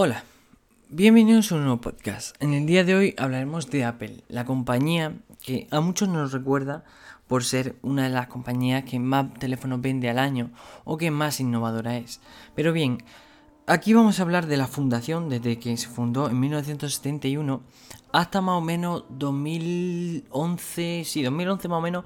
Hola, 0.00 0.22
bienvenidos 0.90 1.50
a 1.50 1.56
un 1.56 1.62
nuevo 1.62 1.80
podcast. 1.80 2.40
En 2.40 2.54
el 2.54 2.66
día 2.66 2.84
de 2.84 2.94
hoy 2.94 3.14
hablaremos 3.18 3.68
de 3.68 3.84
Apple, 3.84 4.22
la 4.28 4.44
compañía 4.44 5.16
que 5.44 5.66
a 5.72 5.80
muchos 5.80 6.08
nos 6.08 6.30
recuerda 6.30 6.84
por 7.26 7.42
ser 7.42 7.74
una 7.82 8.04
de 8.04 8.10
las 8.10 8.28
compañías 8.28 8.84
que 8.84 9.00
más 9.00 9.34
teléfonos 9.40 9.80
vende 9.80 10.08
al 10.08 10.20
año 10.20 10.52
o 10.84 10.98
que 10.98 11.10
más 11.10 11.40
innovadora 11.40 11.96
es. 11.96 12.20
Pero 12.54 12.72
bien, 12.72 13.02
aquí 13.66 13.92
vamos 13.92 14.20
a 14.20 14.22
hablar 14.22 14.46
de 14.46 14.56
la 14.56 14.68
fundación 14.68 15.28
desde 15.28 15.58
que 15.58 15.76
se 15.76 15.88
fundó 15.88 16.30
en 16.30 16.38
1971 16.38 17.60
hasta 18.12 18.40
más 18.40 18.54
o 18.54 18.60
menos 18.60 19.04
2011, 19.08 21.02
sí, 21.06 21.24
2011 21.24 21.66
más 21.66 21.78
o 21.78 21.82
menos, 21.82 22.04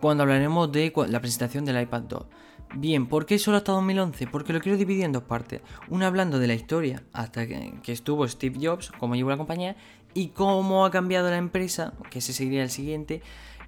cuando 0.00 0.22
hablaremos 0.22 0.70
de 0.70 0.92
la 1.08 1.20
presentación 1.20 1.64
del 1.64 1.82
iPad 1.82 2.02
2. 2.02 2.26
Bien, 2.74 3.06
¿por 3.06 3.26
qué 3.26 3.38
solo 3.38 3.56
hasta 3.56 3.72
2011? 3.72 4.28
Porque 4.28 4.52
lo 4.52 4.60
quiero 4.60 4.78
dividir 4.78 5.04
en 5.04 5.12
dos 5.12 5.24
partes. 5.24 5.60
Una 5.88 6.06
hablando 6.06 6.38
de 6.38 6.46
la 6.46 6.54
historia 6.54 7.02
hasta 7.12 7.46
que, 7.46 7.80
estuvo 7.86 8.26
Steve 8.28 8.58
Jobs, 8.62 8.92
cómo 8.96 9.16
llevó 9.16 9.30
la 9.30 9.36
compañía, 9.36 9.76
y 10.14 10.28
cómo 10.28 10.84
ha 10.84 10.90
cambiado 10.90 11.30
la 11.30 11.36
empresa, 11.36 11.94
que 12.10 12.20
ese 12.20 12.32
sería 12.32 12.62
el 12.62 12.70
siguiente, 12.70 13.22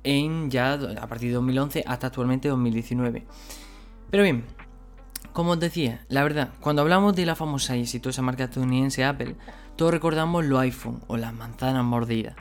en 0.04 0.50
ya 0.50 0.74
a 0.74 1.06
partir 1.08 1.30
de 1.30 1.34
2011 1.34 1.84
hasta 1.86 2.08
actualmente 2.08 2.48
2019. 2.48 3.26
Pero 4.10 4.22
bien, 4.22 4.44
como 5.32 5.52
os 5.52 5.60
decía, 5.60 6.04
la 6.08 6.22
verdad, 6.22 6.50
cuando 6.60 6.82
hablamos 6.82 7.16
de 7.16 7.26
la 7.26 7.34
famosa 7.34 7.76
y 7.76 7.82
exitosa 7.82 8.22
marca 8.22 8.44
estadounidense 8.44 9.04
Apple, 9.04 9.34
todos 9.76 9.92
recordamos 9.92 10.44
los 10.44 10.60
iPhone 10.60 11.00
o 11.08 11.16
las 11.16 11.34
manzanas 11.34 11.84
mordidas. 11.84 12.36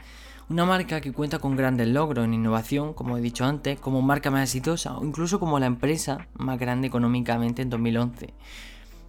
Una 0.52 0.66
marca 0.66 1.00
que 1.00 1.14
cuenta 1.14 1.40
con 1.40 1.56
grandes 1.56 1.88
logros 1.88 2.26
en 2.26 2.34
innovación, 2.34 2.94
como 2.94 3.18
he 3.18 3.22
dicho 3.22 3.46
antes, 3.46 3.80
como 3.80 4.02
marca 4.02 4.32
más 4.32 4.44
exitosa 4.44 4.98
o 4.98 5.06
incluso 5.06 5.40
como 5.40 5.60
la 5.60 5.66
empresa 5.66 6.28
más 6.34 6.60
grande 6.60 6.88
económicamente 6.88 7.62
en 7.62 7.70
2011. 7.70 8.34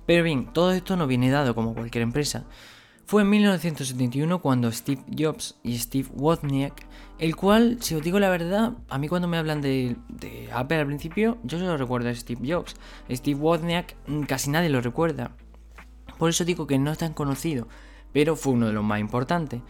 Pero 0.06 0.22
bien, 0.22 0.52
todo 0.52 0.70
esto 0.70 0.96
no 0.96 1.08
viene 1.08 1.30
dado 1.30 1.56
como 1.56 1.74
cualquier 1.74 2.02
empresa. 2.02 2.44
Fue 3.06 3.22
en 3.22 3.30
1971 3.30 4.40
cuando 4.40 4.70
Steve 4.70 5.02
Jobs 5.18 5.56
y 5.64 5.76
Steve 5.78 6.08
Wozniak, 6.14 6.86
el 7.18 7.34
cual, 7.34 7.78
si 7.80 7.96
os 7.96 8.02
digo 8.02 8.20
la 8.20 8.30
verdad, 8.30 8.74
a 8.88 8.98
mí 8.98 9.08
cuando 9.08 9.26
me 9.26 9.36
hablan 9.36 9.60
de, 9.62 9.96
Apple 10.54 10.78
al 10.78 10.86
principio, 10.86 11.38
yo 11.42 11.58
solo 11.58 11.76
recuerdo 11.76 12.08
a 12.08 12.14
Steve 12.14 12.54
Jobs. 12.54 12.76
Steve 13.10 13.40
Wozniak 13.40 13.96
mm, 14.06 14.22
casi 14.26 14.48
nadie 14.48 14.68
lo 14.68 14.80
recuerda. 14.80 15.32
Por 16.18 16.30
eso 16.30 16.44
digo 16.44 16.68
que 16.68 16.78
no 16.78 16.92
es 16.92 16.98
tan 16.98 17.14
conocido, 17.14 17.66
pero 18.12 18.36
fue 18.36 18.52
uno 18.52 18.68
de 18.68 18.74
los 18.74 18.84
más 18.84 19.00
importantes. 19.00 19.60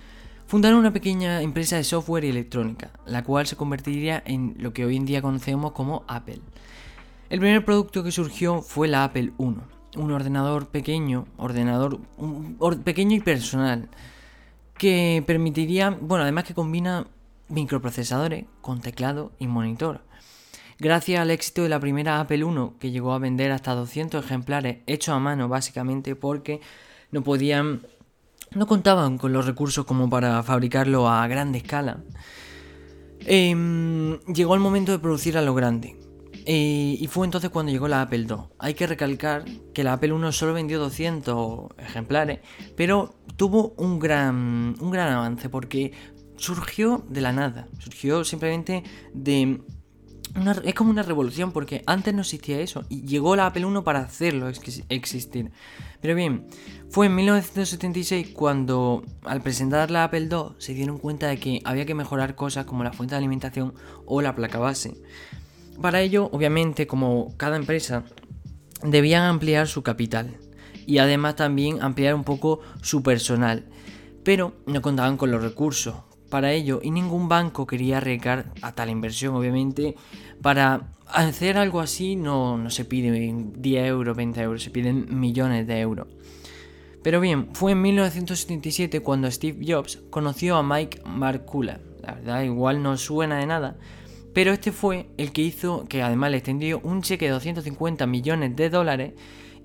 Fundaron 0.53 0.81
una 0.81 0.93
pequeña 0.93 1.41
empresa 1.41 1.77
de 1.77 1.85
software 1.85 2.27
y 2.27 2.29
electrónica, 2.29 2.91
la 3.07 3.25
cual 3.25 3.47
se 3.47 3.57
convertiría 3.57 4.23
en 4.27 4.55
lo 4.59 4.75
que 4.75 4.85
hoy 4.85 4.97
en 4.97 5.07
día 5.07 5.23
conocemos 5.23 5.73
como 5.73 6.05
Apple. 6.09 6.41
El 7.31 7.41
primer 7.41 7.65
producto 7.65 8.05
que 8.05 8.13
surgió 8.13 8.61
fue 8.61 8.87
la 8.87 9.03
Apple 9.05 9.33
I, 9.39 9.55
un 9.97 10.11
ordenador 10.13 10.69
pequeño, 10.69 11.27
ordenador 11.39 12.01
pequeño 12.85 13.17
y 13.17 13.21
personal, 13.21 13.89
que 14.77 15.25
permitiría, 15.27 15.89
bueno, 15.89 16.25
además 16.25 16.45
que 16.45 16.53
combina 16.53 17.07
microprocesadores 17.49 18.45
con 18.61 18.83
teclado 18.83 19.33
y 19.39 19.47
monitor. 19.47 20.03
Gracias 20.79 21.19
al 21.19 21.31
éxito 21.31 21.63
de 21.63 21.71
la 21.71 21.81
primera 21.81 22.21
Apple 22.21 22.45
I, 22.45 22.79
que 22.79 22.91
llegó 22.91 23.15
a 23.15 23.19
vender 23.19 23.53
hasta 23.53 23.75
200 23.75 24.23
ejemplares 24.23 24.81
hechos 24.87 25.15
a 25.15 25.19
mano 25.19 25.49
básicamente 25.49 26.15
porque 26.15 26.61
no 27.11 27.23
podían 27.23 27.87
no 28.55 28.67
contaban 28.67 29.19
con 29.19 29.33
los 29.33 29.47
recursos 29.47 29.85
como 29.85 30.09
para 30.11 30.43
fabricarlo 30.43 31.09
a 31.09 31.27
grande 31.29 31.59
escala. 31.59 32.03
Em, 33.21 34.19
llegó 34.21 34.55
el 34.55 34.61
momento 34.61 34.93
de 34.93 34.99
producir 34.99 35.39
a 35.39 35.43
lo 35.43 35.55
grande. 35.55 35.97
Eh, 36.45 36.97
y 36.99 37.07
fue 37.07 37.25
entonces 37.27 37.51
cuando 37.51 37.71
llegó 37.71 37.87
la 37.87 38.03
Apple 38.03 38.27
II. 38.29 38.37
Hay 38.59 38.75
que 38.75 38.87
recalcar 38.87 39.45
que 39.73 39.85
la 39.85 39.93
Apple 39.95 40.13
I 40.13 40.33
solo 40.33 40.55
vendió 40.55 40.81
200 40.81 41.69
ejemplares, 41.79 42.41
pero 42.77 43.15
tuvo 43.37 43.75
un 43.77 44.01
gran, 44.01 44.75
un 44.81 44.91
gran 44.91 45.13
avance 45.13 45.49
porque 45.49 45.93
surgió 46.37 47.05
de 47.09 47.21
la 47.21 47.33
nada. 47.33 47.69
Surgió 47.79 48.25
simplemente 48.25 48.83
de 49.15 49.61
es 50.65 50.75
como 50.75 50.91
una 50.91 51.03
revolución 51.03 51.53
porque 51.53 51.83
antes 51.87 52.15
no 52.15 52.23
existía 52.23 52.61
eso 52.61 52.85
y 52.89 53.03
llegó 53.03 53.37
la 53.37 53.47
Apple 53.47 53.67
I 53.67 53.83
para 53.83 54.01
hacerlo 54.01 54.49
existir. 54.89 55.53
Pero 56.01 56.15
bien, 56.15 56.47
fue 56.89 57.07
en 57.07 57.15
1976 57.15 58.29
cuando 58.35 59.05
al 59.25 59.43
presentar 59.43 59.91
la 59.91 60.05
Apple 60.05 60.29
II 60.31 60.55
se 60.59 60.75
dieron 60.75 60.99
cuenta 60.99 61.29
de 61.29 61.39
que 61.39 61.61
había 61.65 61.87
que 61.87 61.95
mejorar 61.95 62.35
cosas 62.35 62.65
como 62.65 62.85
la 62.85 62.93
fuente 62.93 63.15
de 63.15 63.19
alimentación 63.19 63.75
o 64.07 64.23
la 64.23 64.35
placa 64.35 64.59
base. 64.59 64.95
Para 65.81 66.01
ello, 66.01 66.29
obviamente, 66.33 66.87
como 66.87 67.35
cada 67.37 67.57
empresa, 67.57 68.05
debían 68.83 69.25
ampliar 69.25 69.69
su 69.69 69.83
capital 69.83 70.37
y 70.87 70.99
además 70.99 71.37
también 71.37 71.83
ampliar 71.83 72.15
un 72.15 72.25
poco 72.25 72.61
su 72.83 73.03
personal. 73.03 73.67
Pero 74.25 74.55
no 74.67 74.83
contaban 74.83 75.17
con 75.17 75.31
los 75.31 75.43
recursos, 75.43 75.97
para 76.33 76.51
ello 76.51 76.81
y 76.83 76.91
ningún 76.91 77.29
banco 77.29 77.67
quería 77.67 77.99
arriesgar 77.99 78.47
a 78.63 78.73
tal 78.73 78.89
inversión, 78.89 79.35
obviamente. 79.35 79.97
Para 80.41 80.89
hacer 81.07 81.59
algo 81.59 81.79
así 81.81 82.17
no, 82.17 82.57
no 82.57 82.71
se 82.71 82.87
pide 82.87 83.35
10 83.55 83.87
euros, 83.87 84.17
20 84.17 84.41
euros, 84.41 84.63
se 84.63 84.71
piden 84.71 85.21
millones 85.21 85.67
de 85.67 85.79
euros. 85.79 86.09
Pero 87.03 87.21
bien, 87.21 87.49
fue 87.53 87.73
en 87.73 87.83
1977 87.83 89.01
cuando 89.01 89.31
Steve 89.31 89.63
Jobs 89.69 90.01
conoció 90.09 90.57
a 90.57 90.63
Mike 90.63 91.03
Markula. 91.05 91.81
La 92.01 92.15
verdad, 92.15 92.43
igual 92.45 92.83
no 92.83 92.97
suena 92.97 93.37
de 93.39 93.47
nada. 93.47 93.77
Pero 94.33 94.53
este 94.53 94.73
fue 94.73 95.11
el 95.19 95.33
que 95.33 95.43
hizo 95.43 95.87
que 95.87 96.03
además 96.03 96.31
le 96.31 96.39
extendió 96.39 96.81
un 96.83 97.03
cheque 97.03 97.27
de 97.27 97.33
250 97.33 98.07
millones 98.07 98.57
de 98.57 98.71
dólares. 98.71 99.13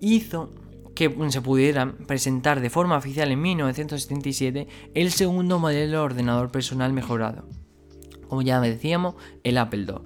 Hizo 0.01 0.51
que 0.97 1.15
se 1.29 1.41
pudiera 1.41 1.93
presentar 2.07 2.59
de 2.59 2.71
forma 2.71 2.97
oficial 2.97 3.31
en 3.31 3.39
1977 3.39 4.67
el 4.95 5.11
segundo 5.11 5.59
modelo 5.59 5.91
de 5.91 5.97
ordenador 5.97 6.51
personal 6.51 6.91
mejorado, 6.91 7.47
como 8.27 8.41
ya 8.41 8.59
decíamos, 8.59 9.13
el 9.43 9.59
Apple 9.59 9.85
II. 9.87 9.99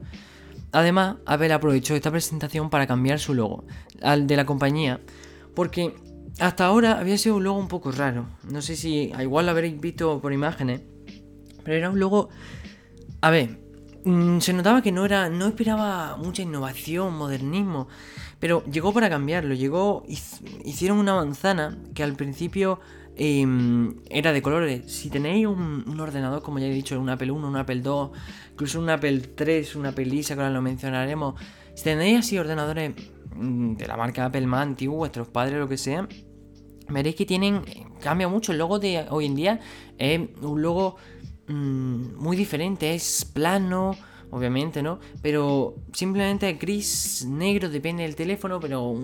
Además, 0.73 1.15
Apple 1.25 1.53
aprovechó 1.53 1.95
esta 1.95 2.11
presentación 2.11 2.69
para 2.69 2.87
cambiar 2.87 3.19
su 3.19 3.33
logo, 3.33 3.63
al 4.01 4.27
de 4.27 4.35
la 4.35 4.45
compañía, 4.45 4.99
porque 5.55 5.95
hasta 6.41 6.65
ahora 6.65 6.99
había 6.99 7.17
sido 7.17 7.37
un 7.37 7.45
logo 7.45 7.59
un 7.59 7.69
poco 7.69 7.93
raro. 7.93 8.25
No 8.49 8.61
sé 8.61 8.75
si 8.75 9.13
igual 9.17 9.45
lo 9.45 9.51
habréis 9.51 9.79
visto 9.79 10.19
por 10.19 10.33
imágenes, 10.33 10.81
pero 11.63 11.77
era 11.77 11.89
un 11.89 11.99
logo... 12.01 12.27
A 13.21 13.29
ver, 13.29 13.59
mm, 14.03 14.39
se 14.39 14.51
notaba 14.51 14.81
que 14.81 14.91
no 14.91 15.05
era 15.05 15.29
no 15.29 15.47
esperaba 15.47 16.17
mucha 16.17 16.41
innovación, 16.41 17.15
modernismo, 17.15 17.87
pero 18.41 18.65
llegó 18.65 18.91
para 18.91 19.07
cambiarlo, 19.07 19.53
llegó, 19.53 20.03
hicieron 20.65 20.97
una 20.97 21.13
manzana 21.13 21.77
que 21.93 22.01
al 22.01 22.15
principio 22.15 22.79
em, 23.15 23.93
era 24.09 24.33
de 24.33 24.41
colores. 24.41 24.91
Si 24.91 25.11
tenéis 25.11 25.45
un, 25.45 25.99
ordenador, 25.99 26.41
como 26.41 26.57
ya 26.57 26.65
he 26.65 26.73
dicho, 26.73 26.99
un 26.99 27.07
Apple 27.09 27.29
1, 27.29 27.47
un 27.47 27.55
Apple 27.55 27.81
2, 27.81 28.11
incluso 28.53 28.79
un 28.79 28.89
Apple 28.89 29.19
3, 29.19 29.75
una 29.75 29.89
Apple 29.89 30.07
Lisa, 30.07 30.33
que 30.33 30.41
ahora 30.41 30.51
lo 30.51 30.63
mencionaremos, 30.63 31.39
si 31.75 31.83
tenéis 31.83 32.17
así 32.17 32.39
ordenadores 32.39 32.93
mm, 33.35 33.75
de 33.75 33.87
la 33.87 33.95
marca 33.95 34.25
Apple 34.25 34.47
más 34.47 34.63
antiguos, 34.63 34.97
vuestros 34.97 35.27
padres, 35.27 35.59
lo 35.59 35.69
que 35.69 35.77
sea, 35.77 36.07
veréis 36.89 37.15
que 37.15 37.27
tienen, 37.27 37.61
cambia 38.01 38.27
mucho. 38.27 38.53
El 38.53 38.57
logo 38.57 38.79
de 38.79 39.05
hoy 39.11 39.27
en 39.27 39.35
día 39.35 39.59
es 39.99 40.19
un 40.41 40.63
logo 40.63 40.95
mm, 41.47 42.15
muy 42.15 42.35
diferente, 42.35 42.95
es 42.95 43.23
plano 43.23 43.95
obviamente, 44.31 44.81
¿no? 44.81 44.99
Pero 45.21 45.75
simplemente 45.93 46.53
gris, 46.53 47.25
negro, 47.29 47.69
depende 47.69 48.03
del 48.03 48.15
teléfono, 48.15 48.59
pero 48.59 48.95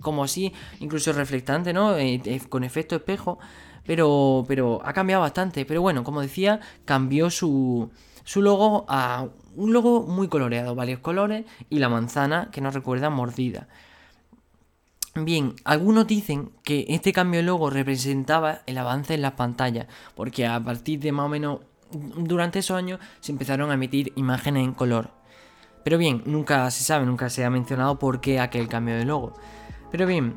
como 0.00 0.24
así, 0.24 0.52
incluso 0.80 1.12
reflectante, 1.12 1.72
¿no? 1.72 1.96
Eh, 1.96 2.20
eh, 2.24 2.40
con 2.48 2.64
efecto 2.64 2.96
espejo, 2.96 3.38
pero, 3.84 4.44
pero 4.48 4.80
ha 4.84 4.92
cambiado 4.92 5.22
bastante. 5.22 5.66
Pero 5.66 5.82
bueno, 5.82 6.04
como 6.04 6.22
decía, 6.22 6.60
cambió 6.84 7.30
su, 7.30 7.90
su 8.24 8.42
logo 8.42 8.86
a 8.88 9.28
un 9.54 9.72
logo 9.72 10.02
muy 10.02 10.28
coloreado, 10.28 10.74
varios 10.74 11.00
colores, 11.00 11.44
y 11.68 11.78
la 11.78 11.88
manzana 11.88 12.50
que 12.52 12.60
nos 12.60 12.74
recuerda 12.74 13.10
mordida. 13.10 13.68
Bien, 15.14 15.54
algunos 15.64 16.06
dicen 16.06 16.50
que 16.62 16.84
este 16.90 17.14
cambio 17.14 17.40
de 17.40 17.46
logo 17.46 17.70
representaba 17.70 18.60
el 18.66 18.76
avance 18.76 19.14
en 19.14 19.22
las 19.22 19.32
pantallas, 19.32 19.86
porque 20.14 20.46
a 20.46 20.62
partir 20.62 21.00
de 21.00 21.10
más 21.10 21.24
o 21.24 21.28
menos 21.30 21.60
durante 21.92 22.58
esos 22.58 22.76
años 22.76 23.00
se 23.20 23.32
empezaron 23.32 23.70
a 23.70 23.74
emitir 23.74 24.12
imágenes 24.16 24.64
en 24.64 24.74
color. 24.74 25.10
Pero 25.84 25.98
bien, 25.98 26.22
nunca 26.26 26.68
se 26.70 26.82
sabe, 26.82 27.06
nunca 27.06 27.30
se 27.30 27.44
ha 27.44 27.50
mencionado 27.50 27.98
por 27.98 28.20
qué 28.20 28.40
aquel 28.40 28.68
cambio 28.68 28.96
de 28.96 29.04
logo. 29.04 29.34
Pero 29.92 30.06
bien, 30.06 30.36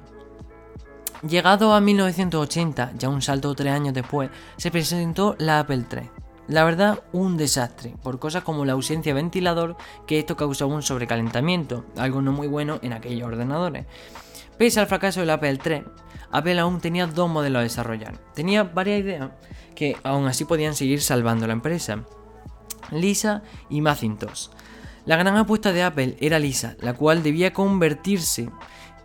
llegado 1.28 1.74
a 1.74 1.82
1980, 1.82 2.94
ya 2.98 3.10
un 3.10 3.22
salto 3.22 3.56
tres 3.56 3.74
años 3.74 3.94
después, 3.94 4.30
se 4.58 4.70
presentó 4.72 5.36
la 5.40 5.60
Apple 5.60 5.86
III. 5.92 6.10
La 6.48 6.64
verdad, 6.64 7.04
un 7.14 7.38
desastre, 7.38 7.96
por 8.02 8.20
cosas 8.20 8.44
como 8.44 8.66
la 8.66 8.74
ausencia 8.74 9.14
de 9.14 9.22
ventilador, 9.22 9.78
que 10.08 10.20
esto 10.20 10.36
causaba 10.36 10.74
un 10.74 10.82
sobrecalentamiento, 10.82 11.86
algo 11.96 12.22
no 12.22 12.32
muy 12.32 12.48
bueno 12.48 12.80
en 12.82 12.94
aquellos 12.94 13.28
ordenadores. 13.28 13.86
Pese 14.58 14.80
al 14.80 14.88
fracaso 14.88 15.20
del 15.20 15.30
Apple 15.30 15.60
III, 15.64 15.84
Apple 16.32 16.60
aún 16.60 16.80
tenía 16.80 17.08
dos 17.08 17.30
modelos 17.30 17.60
a 17.60 17.64
desarrollar. 17.64 18.18
Tenía 18.34 18.64
varias 18.64 19.02
ideas 19.02 19.32
que 19.76 19.98
aún 20.04 20.28
así 20.28 20.46
podían 20.46 20.76
seguir 20.76 21.02
salvando 21.02 21.48
la 21.48 21.54
empresa. 21.54 22.04
Lisa 22.92 23.44
y 23.70 23.82
Macintosh. 23.82 24.48
La 25.06 25.16
gran 25.16 25.38
apuesta 25.38 25.72
de 25.72 25.84
Apple 25.84 26.18
era 26.20 26.40
Lisa, 26.40 26.76
la 26.82 26.94
cual 26.94 27.24
debía 27.24 27.54
convertirse 27.54 28.50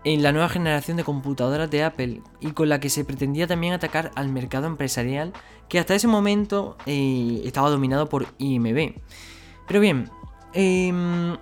en 0.04 0.22
la 0.22 0.32
nueva 0.32 0.48
generación 0.48 0.96
de 0.96 1.04
computadoras 1.04 1.70
de 1.70 1.82
Apple 1.82 2.20
y 2.40 2.52
con 2.52 2.68
la 2.68 2.78
que 2.78 2.90
se 2.90 3.04
pretendía 3.04 3.46
también 3.46 3.72
atacar 3.72 4.10
al 4.14 4.28
mercado 4.28 4.66
empresarial 4.66 5.32
que 5.68 5.78
hasta 5.78 5.94
ese 5.94 6.08
momento 6.08 6.76
eh, 6.84 7.40
estaba 7.44 7.70
dominado 7.70 8.08
por 8.08 8.26
IMB. 8.38 9.00
Pero 9.66 9.80
bien, 9.80 10.10
em, 10.52 11.36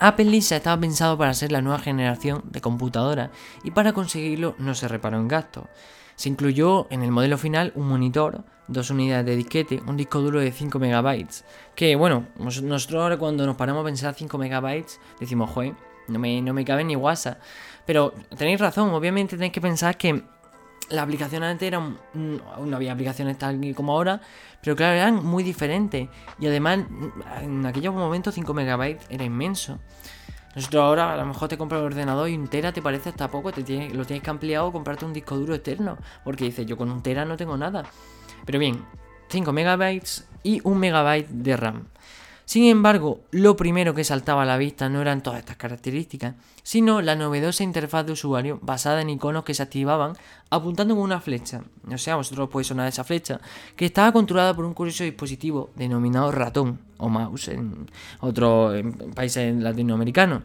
Apple 0.00 0.26
Lisa 0.26 0.56
estaba 0.56 0.80
pensado 0.80 1.16
para 1.16 1.34
ser 1.34 1.52
la 1.52 1.62
nueva 1.62 1.78
generación 1.78 2.42
de 2.50 2.60
computadora 2.60 3.30
y 3.62 3.70
para 3.70 3.92
conseguirlo 3.92 4.54
no 4.58 4.74
se 4.74 4.88
reparó 4.88 5.18
en 5.18 5.28
gasto. 5.28 5.68
Se 6.16 6.28
incluyó 6.28 6.86
en 6.90 7.02
el 7.02 7.10
modelo 7.10 7.38
final 7.38 7.72
un 7.74 7.88
monitor, 7.88 8.44
dos 8.68 8.90
unidades 8.90 9.26
de 9.26 9.36
disquete, 9.36 9.82
un 9.86 9.96
disco 9.96 10.20
duro 10.20 10.40
de 10.40 10.52
5 10.52 10.78
MB. 10.78 11.26
Que 11.74 11.96
bueno, 11.96 12.26
nosotros 12.38 13.02
ahora 13.02 13.16
cuando 13.16 13.46
nos 13.46 13.56
paramos 13.56 13.82
a 13.82 13.84
pensar 13.84 14.14
5 14.14 14.38
MB 14.38 14.84
decimos, 15.20 15.50
joder, 15.50 15.74
no 16.08 16.18
me, 16.18 16.40
no 16.42 16.54
me 16.54 16.64
cabe 16.64 16.84
ni 16.84 16.96
WhatsApp. 16.96 17.40
Pero 17.86 18.14
tenéis 18.36 18.60
razón, 18.60 18.90
obviamente 18.90 19.36
tenéis 19.36 19.52
que 19.52 19.60
pensar 19.60 19.96
que 19.96 20.22
la 20.90 21.02
aplicación 21.02 21.42
antes 21.42 21.66
era. 21.66 21.80
No 22.14 22.76
había 22.76 22.92
aplicaciones 22.92 23.38
tal 23.38 23.60
como 23.74 23.92
ahora, 23.92 24.20
pero 24.62 24.76
claro, 24.76 24.94
eran 24.94 25.24
muy 25.24 25.42
diferentes. 25.42 26.08
Y 26.38 26.46
además, 26.46 26.80
en 27.40 27.64
aquellos 27.66 27.94
momentos 27.94 28.34
5 28.34 28.54
MB 28.54 28.96
era 29.10 29.24
inmenso. 29.24 29.78
Nosotros 30.54 30.82
ahora 30.82 31.12
a 31.14 31.16
lo 31.16 31.26
mejor 31.26 31.48
te 31.48 31.58
compras 31.58 31.80
el 31.80 31.86
ordenador 31.86 32.28
y 32.28 32.36
un 32.36 32.46
tera 32.46 32.72
te 32.72 32.80
parece 32.80 33.08
hasta 33.08 33.28
poco, 33.28 33.50
te 33.50 33.60
lo 33.92 34.04
tienes 34.04 34.22
que 34.22 34.30
ampliar 34.30 34.62
o 34.62 34.70
comprarte 34.70 35.04
un 35.04 35.12
disco 35.12 35.36
duro 35.36 35.54
externo. 35.54 35.98
Porque 36.22 36.44
dices, 36.44 36.64
yo 36.66 36.76
con 36.76 36.90
un 36.90 37.02
tera 37.02 37.24
no 37.24 37.36
tengo 37.36 37.56
nada. 37.56 37.84
Pero 38.46 38.58
bien, 38.58 38.84
5 39.28 39.52
megabytes 39.52 40.28
y 40.44 40.60
1 40.62 40.78
megabyte 40.78 41.28
de 41.28 41.56
RAM. 41.56 41.88
Sin 42.44 42.64
embargo, 42.64 43.20
lo 43.30 43.56
primero 43.56 43.94
que 43.94 44.04
saltaba 44.04 44.42
a 44.42 44.46
la 44.46 44.58
vista 44.58 44.88
no 44.88 45.00
eran 45.00 45.22
todas 45.22 45.38
estas 45.38 45.56
características, 45.56 46.34
sino 46.62 47.00
la 47.00 47.16
novedosa 47.16 47.64
interfaz 47.64 48.04
de 48.04 48.12
usuario 48.12 48.58
basada 48.62 49.00
en 49.00 49.10
iconos 49.10 49.44
que 49.44 49.54
se 49.54 49.62
activaban 49.62 50.12
apuntando 50.50 50.94
con 50.94 51.04
una 51.04 51.20
flecha, 51.20 51.62
o 51.90 51.98
sea, 51.98 52.16
vosotros 52.16 52.50
podéis 52.50 52.68
sonar 52.68 52.86
esa 52.86 53.02
flecha, 53.02 53.40
que 53.76 53.86
estaba 53.86 54.12
controlada 54.12 54.54
por 54.54 54.64
un 54.66 54.74
curioso 54.74 55.04
dispositivo 55.04 55.70
denominado 55.74 56.30
ratón 56.32 56.78
o 56.98 57.08
mouse 57.08 57.48
en 57.48 57.90
otros 58.20 58.74
países 59.14 59.54
latinoamericanos. 59.56 60.42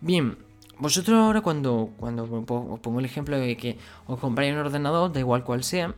Bien, 0.00 0.36
vosotros 0.78 1.16
ahora 1.18 1.40
cuando, 1.40 1.90
cuando 1.98 2.24
os 2.24 2.80
pongo 2.80 2.98
el 2.98 3.04
ejemplo 3.04 3.38
de 3.38 3.56
que 3.56 3.78
os 4.06 4.18
compráis 4.18 4.52
un 4.52 4.58
ordenador, 4.60 5.12
da 5.12 5.20
igual 5.20 5.44
cual 5.44 5.62
sea, 5.62 5.94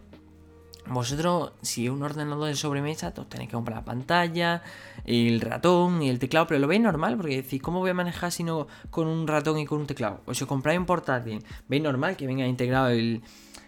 vosotros, 0.88 1.52
si 1.62 1.86
es 1.86 1.90
un 1.90 2.02
ordenador 2.02 2.48
de 2.48 2.54
sobremesa, 2.54 3.12
os 3.16 3.28
tenéis 3.28 3.50
que 3.50 3.54
comprar 3.54 3.78
la 3.78 3.84
pantalla, 3.84 4.62
el 5.04 5.40
ratón 5.40 6.02
y 6.02 6.08
el 6.08 6.18
teclado, 6.18 6.46
pero 6.46 6.60
lo 6.60 6.68
veis 6.68 6.80
normal, 6.80 7.16
porque 7.16 7.42
decís, 7.42 7.60
¿cómo 7.60 7.80
voy 7.80 7.90
a 7.90 7.94
manejar 7.94 8.32
si 8.32 8.44
no 8.44 8.66
con 8.90 9.06
un 9.06 9.26
ratón 9.26 9.58
y 9.58 9.66
con 9.66 9.80
un 9.80 9.86
teclado? 9.86 10.20
O 10.26 10.34
si 10.34 10.44
os 10.44 10.48
compráis 10.48 10.78
un 10.78 10.86
portátil, 10.86 11.44
veis 11.68 11.82
normal 11.82 12.16
que 12.16 12.26
venga 12.26 12.46
integrado 12.46 12.88
el, 12.88 13.22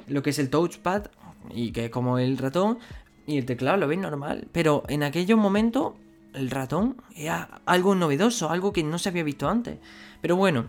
lo 0.06 0.22
que 0.22 0.30
es 0.30 0.38
el 0.38 0.50
touchpad, 0.50 1.06
y 1.50 1.72
que 1.72 1.86
es 1.86 1.90
como 1.90 2.18
el 2.18 2.38
ratón, 2.38 2.78
y 3.26 3.38
el 3.38 3.44
teclado 3.44 3.76
lo 3.76 3.88
veis 3.88 4.00
normal, 4.00 4.48
pero 4.52 4.84
en 4.88 5.02
aquellos 5.02 5.38
momentos 5.38 5.94
el 6.34 6.50
ratón 6.50 6.96
era 7.14 7.60
algo 7.66 7.94
novedoso, 7.94 8.50
algo 8.50 8.72
que 8.72 8.82
no 8.82 8.98
se 8.98 9.08
había 9.08 9.22
visto 9.22 9.48
antes. 9.48 9.78
Pero 10.20 10.36
bueno, 10.36 10.66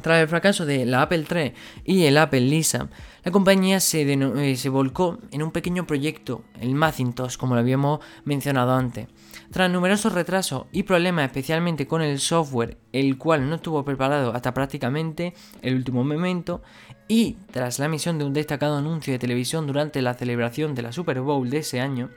tras 0.00 0.20
el 0.20 0.28
fracaso 0.28 0.66
de 0.66 0.84
la 0.86 1.02
Apple 1.02 1.24
III 1.30 1.52
y 1.84 2.04
el 2.04 2.18
Apple 2.18 2.40
Lisa, 2.40 2.88
la 3.24 3.32
compañía 3.32 3.78
eh, 3.78 4.56
se, 4.56 4.68
volcó 4.68 5.18
en 5.30 5.42
un 5.42 5.50
pequeño 5.50 5.86
proyecto, 5.86 6.44
el 6.60 6.74
Macintosh, 6.74 7.36
como 7.36 7.54
lo 7.54 7.60
habíamos 7.60 8.00
mencionado 8.24 8.74
antes. 8.74 9.08
Tras 9.50 9.70
numerosos 9.70 10.12
retrasos 10.12 10.66
y 10.72 10.82
problemas 10.82 11.24
especialmente 11.24 11.86
con 11.86 12.02
el 12.02 12.18
software, 12.18 12.76
el 12.92 13.16
cual 13.16 13.48
no 13.48 13.56
estuvo 13.56 13.82
preparado 13.84 14.34
hasta 14.34 14.52
prácticamente 14.52 15.32
el 15.62 15.74
último 15.76 16.04
momento, 16.04 16.62
y 17.08 17.36
tras 17.50 17.78
la 17.78 17.86
emisión 17.86 18.18
de 18.18 18.24
un 18.24 18.32
destacado 18.32 18.76
anuncio 18.76 19.12
de 19.12 19.18
televisión 19.18 19.66
durante 19.66 20.02
la 20.02 20.14
celebración 20.14 20.74
de 20.74 20.82
la 20.82 20.92
Super 20.92 21.20
Bowl 21.20 21.48
de 21.48 21.58
ese 21.58 21.80
año, 21.80 22.10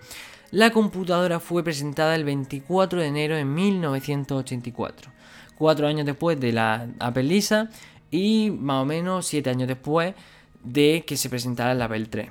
la 0.51 0.71
computadora 0.71 1.39
fue 1.39 1.63
presentada 1.63 2.15
el 2.15 2.23
24 2.23 3.01
de 3.01 3.07
enero 3.07 3.35
de 3.35 3.43
1984, 3.43 5.11
cuatro 5.57 5.87
años 5.87 6.05
después 6.05 6.39
de 6.39 6.51
la 6.51 6.87
Apple 6.99 7.23
Lisa 7.23 7.69
y 8.11 8.51
más 8.51 8.83
o 8.83 8.85
menos 8.85 9.25
siete 9.25 9.49
años 9.49 9.67
después 9.67 10.13
de 10.63 11.03
que 11.05 11.17
se 11.17 11.29
presentara 11.29 11.73
la 11.73 11.85
Apple 11.85 12.05
3. 12.05 12.29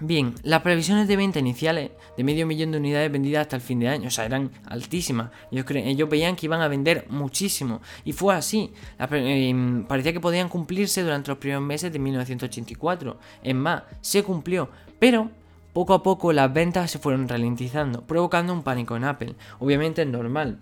Bien, 0.00 0.34
las 0.42 0.62
previsiones 0.62 1.06
de 1.06 1.16
venta 1.16 1.38
iniciales 1.38 1.92
de 2.16 2.24
medio 2.24 2.44
millón 2.44 2.72
de 2.72 2.78
unidades 2.78 3.12
vendidas 3.12 3.42
hasta 3.42 3.56
el 3.56 3.62
fin 3.62 3.78
de 3.78 3.88
año, 3.88 4.08
o 4.08 4.10
sea, 4.10 4.24
eran 4.24 4.50
altísimas. 4.66 5.30
Ellos, 5.52 6.08
veían 6.08 6.34
que 6.34 6.46
iban 6.46 6.60
a 6.60 6.66
vender 6.66 7.06
muchísimo. 7.08 7.80
Y 8.04 8.12
fue 8.12 8.34
así. 8.34 8.72
Em, 8.98 9.84
parecía 9.84 10.12
que 10.12 10.18
podían 10.18 10.48
cumplirse 10.48 11.02
durante 11.02 11.30
los 11.30 11.38
primeros 11.38 11.62
meses 11.62 11.92
de 11.92 12.00
1984. 12.00 13.16
Es 13.44 13.54
más, 13.54 13.84
se 14.00 14.24
cumplió. 14.24 14.70
Pero 14.98 15.30
poco 15.72 15.94
a 15.94 16.02
poco 16.02 16.32
las 16.32 16.52
ventas 16.52 16.90
se 16.90 16.98
fueron 16.98 17.28
ralentizando, 17.28 18.02
provocando 18.02 18.52
un 18.52 18.62
pánico 18.62 18.96
en 18.96 19.04
Apple. 19.04 19.34
Obviamente 19.60 20.02
es 20.02 20.08
normal. 20.08 20.58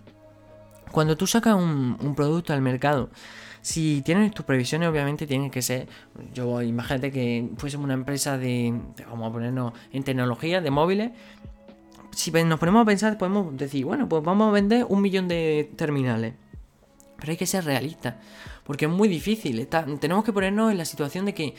Cuando 0.91 1.15
tú 1.17 1.27
sacas 1.27 1.55
un 1.55 2.13
producto 2.15 2.53
al 2.53 2.61
mercado 2.61 3.09
si 3.61 4.01
tienes 4.01 4.33
tus 4.33 4.43
previsiones, 4.43 4.89
obviamente 4.89 5.27
tienen 5.27 5.51
que 5.51 5.61
ser. 5.61 5.87
Yo 6.33 6.61
imagínate 6.61 7.11
que 7.11 7.49
fuésemos 7.57 7.85
una 7.85 7.93
empresa 7.93 8.37
de. 8.37 8.73
Vamos 9.07 9.29
a 9.29 9.33
ponernos 9.33 9.73
en 9.93 10.03
tecnología, 10.03 10.61
de 10.61 10.71
móviles. 10.71 11.11
Si 12.11 12.31
nos 12.31 12.59
ponemos 12.59 12.81
a 12.81 12.85
pensar, 12.85 13.17
podemos 13.17 13.55
decir, 13.55 13.85
bueno, 13.85 14.09
pues 14.09 14.23
vamos 14.23 14.49
a 14.49 14.51
vender 14.51 14.85
un 14.89 15.01
millón 15.01 15.27
de 15.27 15.71
terminales. 15.75 16.33
Pero 17.17 17.31
hay 17.31 17.37
que 17.37 17.45
ser 17.45 17.63
realistas. 17.63 18.15
Porque 18.65 18.85
es 18.85 18.91
muy 18.91 19.07
difícil. 19.07 19.67
tenemos 19.99 20.25
que 20.25 20.33
ponernos 20.33 20.71
en 20.71 20.77
la 20.77 20.85
situación 20.85 21.25
de 21.25 21.33
que 21.33 21.53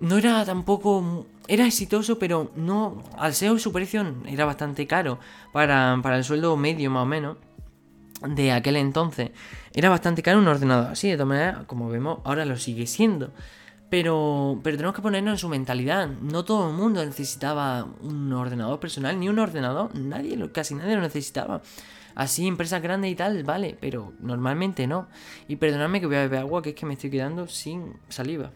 no 0.00 0.16
era 0.16 0.44
tampoco. 0.46 1.26
Era 1.46 1.66
exitoso, 1.66 2.18
pero 2.18 2.52
no. 2.56 3.02
Al 3.18 3.34
ser 3.34 3.58
su 3.60 3.70
precio 3.70 4.14
era 4.26 4.46
bastante 4.46 4.86
caro 4.86 5.18
para, 5.52 5.98
para 6.02 6.16
el 6.16 6.24
sueldo 6.24 6.56
medio, 6.56 6.90
más 6.90 7.02
o 7.02 7.06
menos 7.06 7.36
de 8.28 8.52
aquel 8.52 8.76
entonces. 8.76 9.30
Era 9.74 9.88
bastante 9.88 10.22
caro 10.22 10.38
un 10.38 10.48
ordenador 10.48 10.92
así, 10.92 11.08
de 11.08 11.16
todas 11.16 11.28
maneras, 11.28 11.58
como 11.66 11.88
vemos, 11.88 12.20
ahora 12.24 12.44
lo 12.44 12.56
sigue 12.56 12.86
siendo. 12.86 13.32
Pero, 13.90 14.58
pero 14.62 14.76
tenemos 14.78 14.96
que 14.96 15.02
ponernos 15.02 15.32
en 15.32 15.38
su 15.38 15.48
mentalidad. 15.48 16.08
No 16.08 16.44
todo 16.44 16.70
el 16.70 16.76
mundo 16.76 17.04
necesitaba 17.04 17.86
un 18.00 18.32
ordenador 18.32 18.80
personal, 18.80 19.20
ni 19.20 19.28
un 19.28 19.38
ordenador. 19.38 19.94
Nadie, 19.94 20.50
casi 20.50 20.74
nadie 20.74 20.94
lo 20.94 21.02
necesitaba. 21.02 21.60
Así, 22.14 22.46
empresas 22.46 22.82
grandes 22.82 23.10
y 23.10 23.14
tal, 23.14 23.42
vale, 23.44 23.76
pero 23.80 24.12
normalmente 24.20 24.86
no. 24.86 25.08
Y 25.48 25.56
perdonadme 25.56 26.00
que 26.00 26.06
voy 26.06 26.16
a 26.16 26.20
beber 26.20 26.40
agua, 26.40 26.62
que 26.62 26.70
es 26.70 26.74
que 26.74 26.86
me 26.86 26.94
estoy 26.94 27.10
quedando 27.10 27.46
sin 27.48 27.94
saliva. 28.08 28.50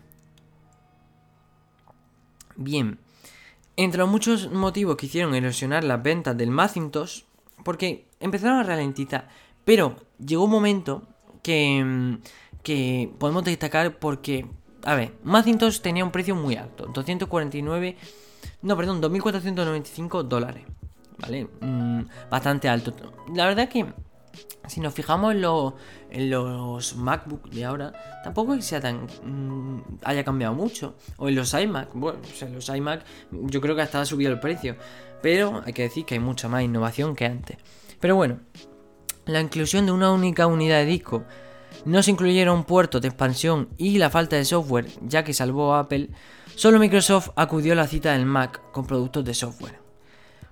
Bien. 2.56 2.98
Entre 3.76 3.98
los 3.98 4.08
muchos 4.08 4.50
motivos 4.50 4.96
que 4.96 5.04
hicieron 5.04 5.34
erosionar 5.34 5.84
las 5.84 6.02
ventas 6.02 6.36
del 6.36 6.50
Macintosh, 6.50 7.24
porque 7.62 8.06
empezaron 8.20 8.58
a 8.58 8.62
ralentizar. 8.62 9.28
Pero 9.66 9.96
llegó 10.24 10.44
un 10.44 10.50
momento 10.50 11.02
que, 11.42 11.82
mm, 11.84 12.18
que 12.62 13.10
podemos 13.18 13.42
destacar 13.42 13.98
porque, 13.98 14.46
a 14.84 14.94
ver, 14.94 15.12
Macintosh 15.24 15.80
tenía 15.80 16.04
un 16.04 16.12
precio 16.12 16.36
muy 16.36 16.54
alto, 16.54 16.86
249, 16.86 17.96
no, 18.62 18.76
perdón, 18.76 19.02
2.495 19.02 20.22
dólares, 20.22 20.64
¿vale? 21.18 21.48
Mm, 21.60 22.02
bastante 22.30 22.68
alto. 22.68 22.94
La 23.34 23.46
verdad 23.46 23.68
que 23.68 23.86
si 24.68 24.80
nos 24.80 24.94
fijamos 24.94 25.34
en, 25.34 25.44
en 26.12 26.30
los 26.30 26.94
MacBook 26.94 27.50
de 27.50 27.64
ahora, 27.64 27.92
tampoco 28.22 28.54
es 28.54 28.60
que 28.60 28.66
sea 28.66 28.80
tan 28.80 29.08
mm, 29.24 29.98
haya 30.04 30.22
cambiado 30.22 30.54
mucho. 30.54 30.94
O 31.16 31.28
en 31.28 31.34
los 31.34 31.52
iMac, 31.54 31.88
bueno, 31.92 32.20
o 32.22 32.36
sea, 32.36 32.48
los 32.48 32.68
iMac 32.68 33.04
yo 33.32 33.60
creo 33.60 33.74
que 33.74 33.82
hasta 33.82 34.00
ha 34.00 34.06
subido 34.06 34.30
el 34.30 34.38
precio. 34.38 34.76
Pero 35.22 35.60
hay 35.66 35.72
que 35.72 35.82
decir 35.82 36.04
que 36.04 36.14
hay 36.14 36.20
mucha 36.20 36.48
más 36.48 36.62
innovación 36.62 37.16
que 37.16 37.24
antes. 37.26 37.56
Pero 37.98 38.14
bueno, 38.14 38.38
la 39.26 39.40
inclusión 39.40 39.86
de 39.86 39.92
una 39.92 40.12
única 40.12 40.46
unidad 40.46 40.78
de 40.78 40.86
disco, 40.86 41.24
no 41.84 42.02
se 42.02 42.10
incluyeron 42.10 42.64
puertos 42.64 43.02
de 43.02 43.08
expansión 43.08 43.68
y 43.76 43.98
la 43.98 44.10
falta 44.10 44.36
de 44.36 44.44
software, 44.44 44.86
ya 45.02 45.24
que 45.24 45.34
salvó 45.34 45.74
a 45.74 45.80
Apple, 45.80 46.08
solo 46.54 46.78
Microsoft 46.78 47.30
acudió 47.36 47.72
a 47.72 47.76
la 47.76 47.86
cita 47.86 48.12
del 48.12 48.26
Mac 48.26 48.60
con 48.72 48.86
productos 48.86 49.24
de 49.24 49.34
software. 49.34 49.78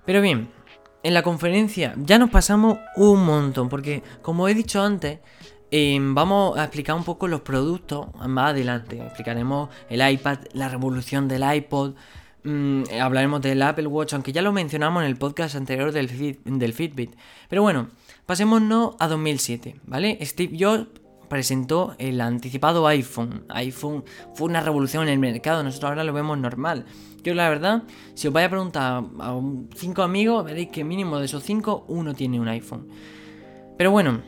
Pero 0.05 0.21
bien, 0.21 0.49
en 1.03 1.13
la 1.13 1.23
conferencia 1.23 1.93
ya 1.97 2.17
nos 2.17 2.29
pasamos 2.29 2.77
un 2.95 3.25
montón, 3.25 3.69
porque 3.69 4.03
como 4.21 4.47
he 4.47 4.53
dicho 4.53 4.81
antes, 4.81 5.19
em, 5.71 6.13
vamos 6.13 6.57
a 6.57 6.63
explicar 6.63 6.95
un 6.95 7.03
poco 7.03 7.27
los 7.27 7.41
productos 7.41 8.07
más 8.27 8.51
adelante. 8.51 9.01
Explicaremos 9.01 9.69
el 9.89 10.07
iPad, 10.07 10.39
la 10.53 10.69
revolución 10.69 11.27
del 11.27 11.43
iPod, 11.43 11.95
mm, 12.43 12.83
hablaremos 13.01 13.41
del 13.41 13.61
Apple 13.61 13.87
Watch, 13.87 14.13
aunque 14.13 14.31
ya 14.31 14.41
lo 14.41 14.51
mencionamos 14.51 15.03
en 15.03 15.09
el 15.09 15.15
podcast 15.17 15.55
anterior 15.55 15.91
del, 15.91 16.39
del 16.43 16.73
Fitbit. 16.73 17.15
Pero 17.49 17.61
bueno, 17.61 17.89
Pasémonos 18.25 18.95
a 18.99 19.07
2007, 19.07 19.81
¿vale? 19.85 20.17
Steve 20.21 20.57
Jobs 20.59 20.87
presentó 21.29 21.95
el 21.99 22.19
anticipado 22.21 22.87
iPhone. 22.87 23.45
iPhone 23.49 24.03
fue 24.33 24.47
una 24.47 24.61
revolución 24.61 25.03
en 25.03 25.09
el 25.09 25.19
mercado, 25.19 25.63
nosotros 25.63 25.89
ahora 25.89 26.03
lo 26.03 26.13
vemos 26.13 26.37
normal. 26.37 26.85
Yo 27.23 27.33
la 27.35 27.49
verdad, 27.49 27.83
si 28.13 28.27
os 28.27 28.33
vais 28.33 28.47
a 28.47 28.49
preguntar 28.49 29.03
a 29.19 29.41
cinco 29.75 30.01
amigos, 30.01 30.43
veréis 30.43 30.69
que 30.69 30.83
mínimo 30.83 31.19
de 31.19 31.25
esos 31.25 31.43
cinco, 31.43 31.85
uno 31.87 32.13
tiene 32.13 32.39
un 32.39 32.47
iPhone. 32.47 32.87
Pero 33.77 33.91
bueno, 33.91 34.21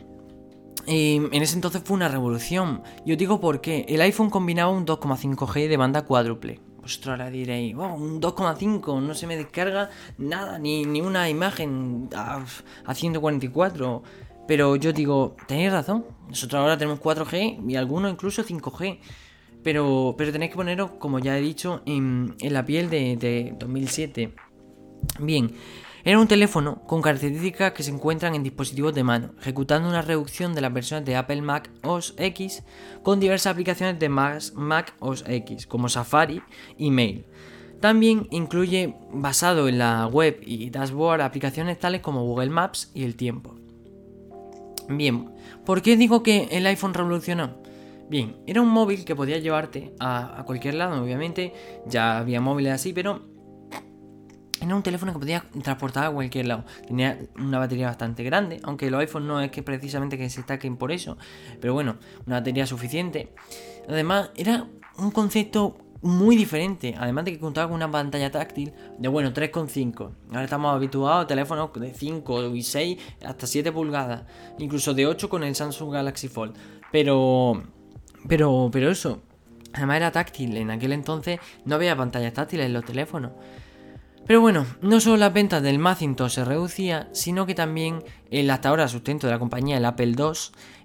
en 0.86 1.42
ese 1.42 1.54
entonces 1.54 1.82
fue 1.84 1.96
una 1.96 2.08
revolución. 2.08 2.82
Yo 3.04 3.16
digo 3.16 3.40
por 3.40 3.60
qué. 3.60 3.84
El 3.88 4.00
iPhone 4.00 4.30
combinaba 4.30 4.70
un 4.70 4.86
2,5G 4.86 5.68
de 5.68 5.76
banda 5.76 6.04
cuádruple. 6.04 6.60
Vosotros 6.88 7.20
ahora 7.20 7.30
diréis, 7.30 7.74
un 7.74 8.18
2,5, 8.18 9.02
no 9.02 9.12
se 9.12 9.26
me 9.26 9.36
descarga 9.36 9.90
nada, 10.16 10.58
ni, 10.58 10.86
ni 10.86 11.02
una 11.02 11.28
imagen 11.28 12.08
a, 12.16 12.42
a 12.86 12.94
144. 12.94 14.02
Pero 14.46 14.74
yo 14.76 14.94
digo, 14.94 15.36
tenéis 15.46 15.70
razón. 15.70 16.06
Nosotros 16.30 16.58
ahora 16.58 16.78
tenemos 16.78 16.98
4G 17.00 17.70
y 17.70 17.76
algunos 17.76 18.10
incluso 18.10 18.42
5G. 18.42 19.00
Pero, 19.62 20.14
pero 20.16 20.32
tenéis 20.32 20.52
que 20.52 20.56
poneros, 20.56 20.92
como 20.92 21.18
ya 21.18 21.36
he 21.36 21.42
dicho, 21.42 21.82
en, 21.84 22.34
la 22.40 22.64
piel 22.64 22.88
de, 22.88 23.18
de 23.18 23.54
2007. 23.58 24.32
Bien, 25.20 25.52
era 26.08 26.18
un 26.18 26.26
teléfono 26.26 26.80
con 26.86 27.02
características 27.02 27.72
que 27.72 27.82
se 27.82 27.90
encuentran 27.90 28.34
en 28.34 28.42
dispositivos 28.42 28.94
de 28.94 29.04
mano, 29.04 29.34
ejecutando 29.42 29.90
una 29.90 30.00
reducción 30.00 30.54
de 30.54 30.62
las 30.62 30.72
versiones 30.72 31.04
de 31.04 31.16
Apple 31.16 31.42
Mac 31.42 31.70
OS 31.82 32.14
X 32.16 32.62
con 33.02 33.20
diversas 33.20 33.52
aplicaciones 33.52 33.98
de 33.98 34.08
Mac 34.08 34.94
OS 35.00 35.22
X, 35.26 35.66
como 35.66 35.90
Safari 35.90 36.40
y 36.78 36.90
Mail. 36.90 37.26
También 37.80 38.26
incluye, 38.30 38.94
basado 39.12 39.68
en 39.68 39.76
la 39.76 40.06
web 40.06 40.40
y 40.40 40.70
dashboard, 40.70 41.20
aplicaciones 41.20 41.78
tales 41.78 42.00
como 42.00 42.24
Google 42.24 42.48
Maps 42.48 42.90
y 42.94 43.04
el 43.04 43.14
tiempo. 43.14 43.56
Bien, 44.88 45.28
¿por 45.66 45.82
qué 45.82 45.98
digo 45.98 46.22
que 46.22 46.48
el 46.52 46.66
iPhone 46.68 46.94
revolucionó? 46.94 47.58
Bien, 48.08 48.36
era 48.46 48.62
un 48.62 48.70
móvil 48.70 49.04
que 49.04 49.14
podía 49.14 49.36
llevarte 49.36 49.92
a, 50.00 50.42
cualquier 50.46 50.72
lado, 50.72 51.02
obviamente, 51.02 51.52
ya 51.84 52.16
había 52.16 52.40
móviles 52.40 52.72
así, 52.72 52.94
pero 52.94 53.36
era 54.68 54.76
un 54.76 54.82
teléfono 54.82 55.12
que 55.12 55.18
podía 55.18 55.44
transportar 55.62 56.06
a 56.06 56.10
cualquier 56.10 56.46
lado. 56.46 56.64
Tenía 56.86 57.18
una 57.36 57.58
batería 57.58 57.86
bastante 57.86 58.22
grande, 58.22 58.60
aunque 58.62 58.90
los 58.90 59.00
iPhones 59.00 59.28
no 59.28 59.40
es 59.40 59.50
que 59.50 59.62
precisamente 59.62 60.16
que 60.16 60.28
se 60.30 60.38
destaquen 60.38 60.76
por 60.76 60.92
eso, 60.92 61.16
pero 61.60 61.74
bueno, 61.74 61.96
una 62.26 62.36
batería 62.36 62.66
suficiente. 62.66 63.32
Además, 63.88 64.30
era 64.36 64.66
un 64.98 65.10
concepto 65.10 65.78
muy 66.00 66.36
diferente, 66.36 66.94
además 66.98 67.24
de 67.24 67.32
que 67.32 67.38
contaba 67.38 67.68
con 67.68 67.76
una 67.76 67.90
pantalla 67.90 68.30
táctil 68.30 68.72
de 68.98 69.08
bueno 69.08 69.32
3,5. 69.32 70.10
Ahora 70.28 70.44
estamos 70.44 70.74
habituados 70.74 71.24
a 71.24 71.26
teléfonos 71.26 71.70
de 71.74 71.92
5 71.92 72.54
y 72.54 72.62
6 72.62 72.98
hasta 73.24 73.46
7 73.46 73.72
pulgadas, 73.72 74.22
incluso 74.58 74.94
de 74.94 75.06
8 75.06 75.28
con 75.28 75.42
el 75.42 75.54
Samsung 75.54 75.92
Galaxy 75.92 76.28
Fold. 76.28 76.54
Pero 76.92 77.62
pero 78.28 78.68
pero 78.72 78.90
eso, 78.90 79.20
además 79.72 79.96
era 79.96 80.12
táctil, 80.12 80.56
en 80.56 80.70
aquel 80.70 80.92
entonces 80.92 81.40
no 81.64 81.74
había 81.74 81.96
pantallas 81.96 82.32
táctiles 82.32 82.66
en 82.66 82.74
los 82.74 82.84
teléfonos. 82.84 83.32
Pero 84.28 84.42
bueno, 84.42 84.66
no 84.82 85.00
solo 85.00 85.16
las 85.16 85.32
ventas 85.32 85.62
del 85.62 85.78
Macintosh 85.78 86.32
se 86.32 86.44
reducía, 86.44 87.08
sino 87.12 87.46
que 87.46 87.54
también 87.54 88.04
el 88.30 88.50
hasta 88.50 88.68
ahora 88.68 88.86
sustento 88.86 89.26
de 89.26 89.32
la 89.32 89.38
compañía, 89.38 89.78
el 89.78 89.86
Apple 89.86 90.14
II, 90.18 90.32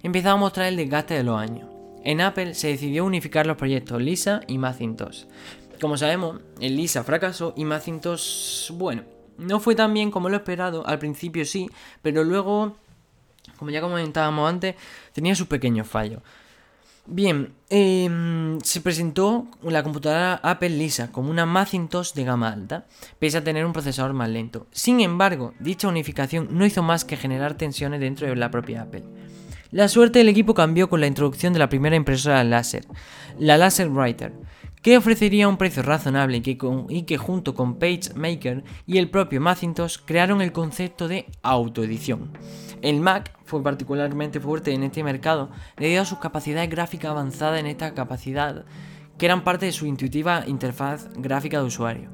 empezaba 0.01 0.35
a 0.35 0.37
mostrar 0.37 0.67
el 0.67 0.77
desgaste 0.77 1.15
de 1.15 1.23
los 1.23 1.37
años. 1.37 1.69
En 2.05 2.21
Apple 2.21 2.53
se 2.53 2.69
decidió 2.69 3.03
unificar 3.03 3.45
los 3.45 3.57
proyectos 3.57 4.01
Lisa 4.01 4.39
y 4.47 4.57
Macintosh. 4.57 5.25
Como 5.81 5.97
sabemos, 5.97 6.39
el 6.61 6.77
Lisa 6.77 7.03
fracasó 7.03 7.53
y 7.57 7.65
Macintosh, 7.65 8.71
bueno, 8.71 9.03
no 9.37 9.59
fue 9.59 9.75
tan 9.75 9.93
bien 9.93 10.09
como 10.09 10.29
lo 10.29 10.37
esperado, 10.37 10.87
al 10.87 10.99
principio 10.99 11.43
sí, 11.43 11.69
pero 12.01 12.23
luego, 12.23 12.77
como 13.57 13.71
ya 13.71 13.81
comentábamos 13.81 14.49
antes, 14.49 14.75
tenía 15.11 15.35
sus 15.35 15.47
pequeños 15.47 15.85
fallos. 15.85 16.21
Bien, 17.05 17.53
em, 17.69 18.59
se 18.61 18.79
presentó 18.79 19.47
la 19.61 19.83
computadora 19.83 20.35
Apple 20.35 20.69
Lisa 20.69 21.11
como 21.11 21.29
una 21.29 21.45
Macintosh 21.45 22.13
de 22.13 22.23
gama 22.23 22.49
alta, 22.49 22.85
pese 23.19 23.37
a 23.37 23.43
tener 23.43 23.65
un 23.65 23.73
procesador 23.73 24.13
más 24.13 24.29
lento. 24.29 24.67
Sin 24.71 25.01
embargo, 25.01 25.53
dicha 25.59 25.89
unificación 25.89 26.47
no 26.51 26.65
hizo 26.65 26.81
más 26.81 27.03
que 27.03 27.17
generar 27.17 27.55
tensiones 27.55 27.99
dentro 27.99 28.25
de 28.25 28.35
la 28.37 28.51
propia 28.51 28.83
Apple. 28.83 29.03
La 29.71 29.89
suerte 29.89 30.19
del 30.19 30.29
equipo 30.29 30.53
cambió 30.53 30.87
con 30.87 31.01
la 31.01 31.07
introducción 31.07 31.51
de 31.51 31.59
la 31.59 31.67
primera 31.67 31.97
impresora 31.97 32.43
láser, 32.45 32.85
la 33.37 33.57
Laser 33.57 33.89
Writer, 33.89 34.31
que 34.83 34.97
ofrecería 34.97 35.47
un 35.47 35.55
precio 35.55 35.81
razonable 35.81 36.43
y 36.43 37.03
que, 37.03 37.17
junto 37.17 37.55
con 37.55 37.79
PageMaker 37.79 38.65
y 38.85 38.97
el 38.97 39.09
propio 39.09 39.39
Macintosh 39.39 39.97
crearon 40.03 40.41
el 40.41 40.51
concepto 40.51 41.07
de 41.07 41.25
autoedición. 41.41 42.37
El 42.81 42.99
Mac 42.99 43.31
fue 43.45 43.63
particularmente 43.63 44.41
fuerte 44.41 44.73
en 44.73 44.83
este 44.83 45.01
mercado 45.01 45.49
debido 45.77 46.01
a 46.01 46.05
sus 46.05 46.19
capacidades 46.19 46.69
gráficas 46.69 47.11
avanzadas 47.11 47.61
en 47.61 47.67
esta 47.67 47.93
capacidad, 47.93 48.65
que 49.17 49.25
eran 49.25 49.45
parte 49.45 49.67
de 49.67 49.71
su 49.71 49.85
intuitiva 49.85 50.43
interfaz 50.47 51.07
gráfica 51.15 51.59
de 51.59 51.65
usuario. 51.65 52.09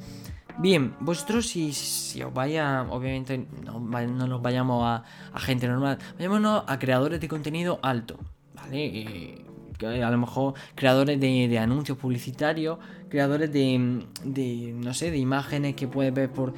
Bien, 0.60 0.94
vosotros 1.00 1.48
si, 1.48 1.74
si 1.74 2.22
os 2.22 2.32
vaya, 2.32 2.86
obviamente 2.92 3.48
no, 3.66 3.80
nos 3.80 4.42
vayamos 4.44 4.84
a, 4.86 5.40
gente 5.40 5.68
normal, 5.68 5.98
vayámonos 6.18 6.66
a 6.68 6.78
creadores 6.78 7.20
de 7.20 7.28
contenido 7.28 7.80
alto, 7.82 8.20
¿vale? 8.54 8.86
Eh, 8.86 9.46
a 9.86 10.12
lo 10.12 10.18
mejor 10.18 10.54
creadores 10.76 11.20
de, 11.20 11.60
anuncios 11.60 11.98
publicitarios, 11.98 12.80
creadores 13.10 13.52
de, 13.52 14.74
no 14.76 14.94
sé, 14.94 15.12
de 15.12 15.18
imágenes 15.18 15.76
que 15.76 15.88
puedes 15.88 16.14
ver 16.14 16.32
por 16.32 16.54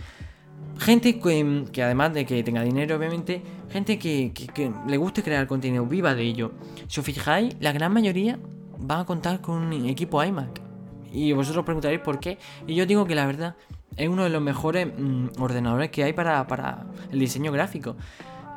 Gente 0.77 1.19
que, 1.19 1.83
además 1.83 2.13
de 2.13 2.25
que 2.25 2.41
tenga 2.43 2.63
dinero, 2.63 2.95
obviamente, 2.95 3.43
gente 3.69 3.99
que, 3.99 4.31
le 4.87 4.97
guste 4.97 5.21
crear 5.21 5.45
contenido, 5.45 5.85
viva 5.85 6.15
de 6.15 6.23
ello. 6.23 6.53
Si 6.87 6.99
os 6.99 7.05
fijáis, 7.05 7.55
la 7.59 7.71
gran 7.71 7.93
mayoría 7.93 8.39
van 8.79 9.01
a 9.01 9.05
contar 9.05 9.41
con 9.41 9.57
un 9.57 9.85
equipo 9.87 10.23
iMac. 10.23 10.61
Y 11.11 11.33
vosotros 11.33 11.65
preguntaréis 11.65 12.01
por 12.01 12.19
qué. 12.19 12.39
Y 12.65 12.73
yo 12.73 12.85
digo 12.87 13.05
que 13.05 13.13
la 13.13 13.27
verdad 13.27 13.55
es 13.95 14.09
uno 14.09 14.23
de 14.23 14.29
los 14.29 14.41
mejores 14.41 14.87
mm, 14.87 15.39
ordenadores 15.39 15.91
que 15.91 16.03
hay 16.03 16.13
para, 16.13 16.87
el 17.11 17.19
diseño 17.19 17.51
gráfico. 17.51 17.95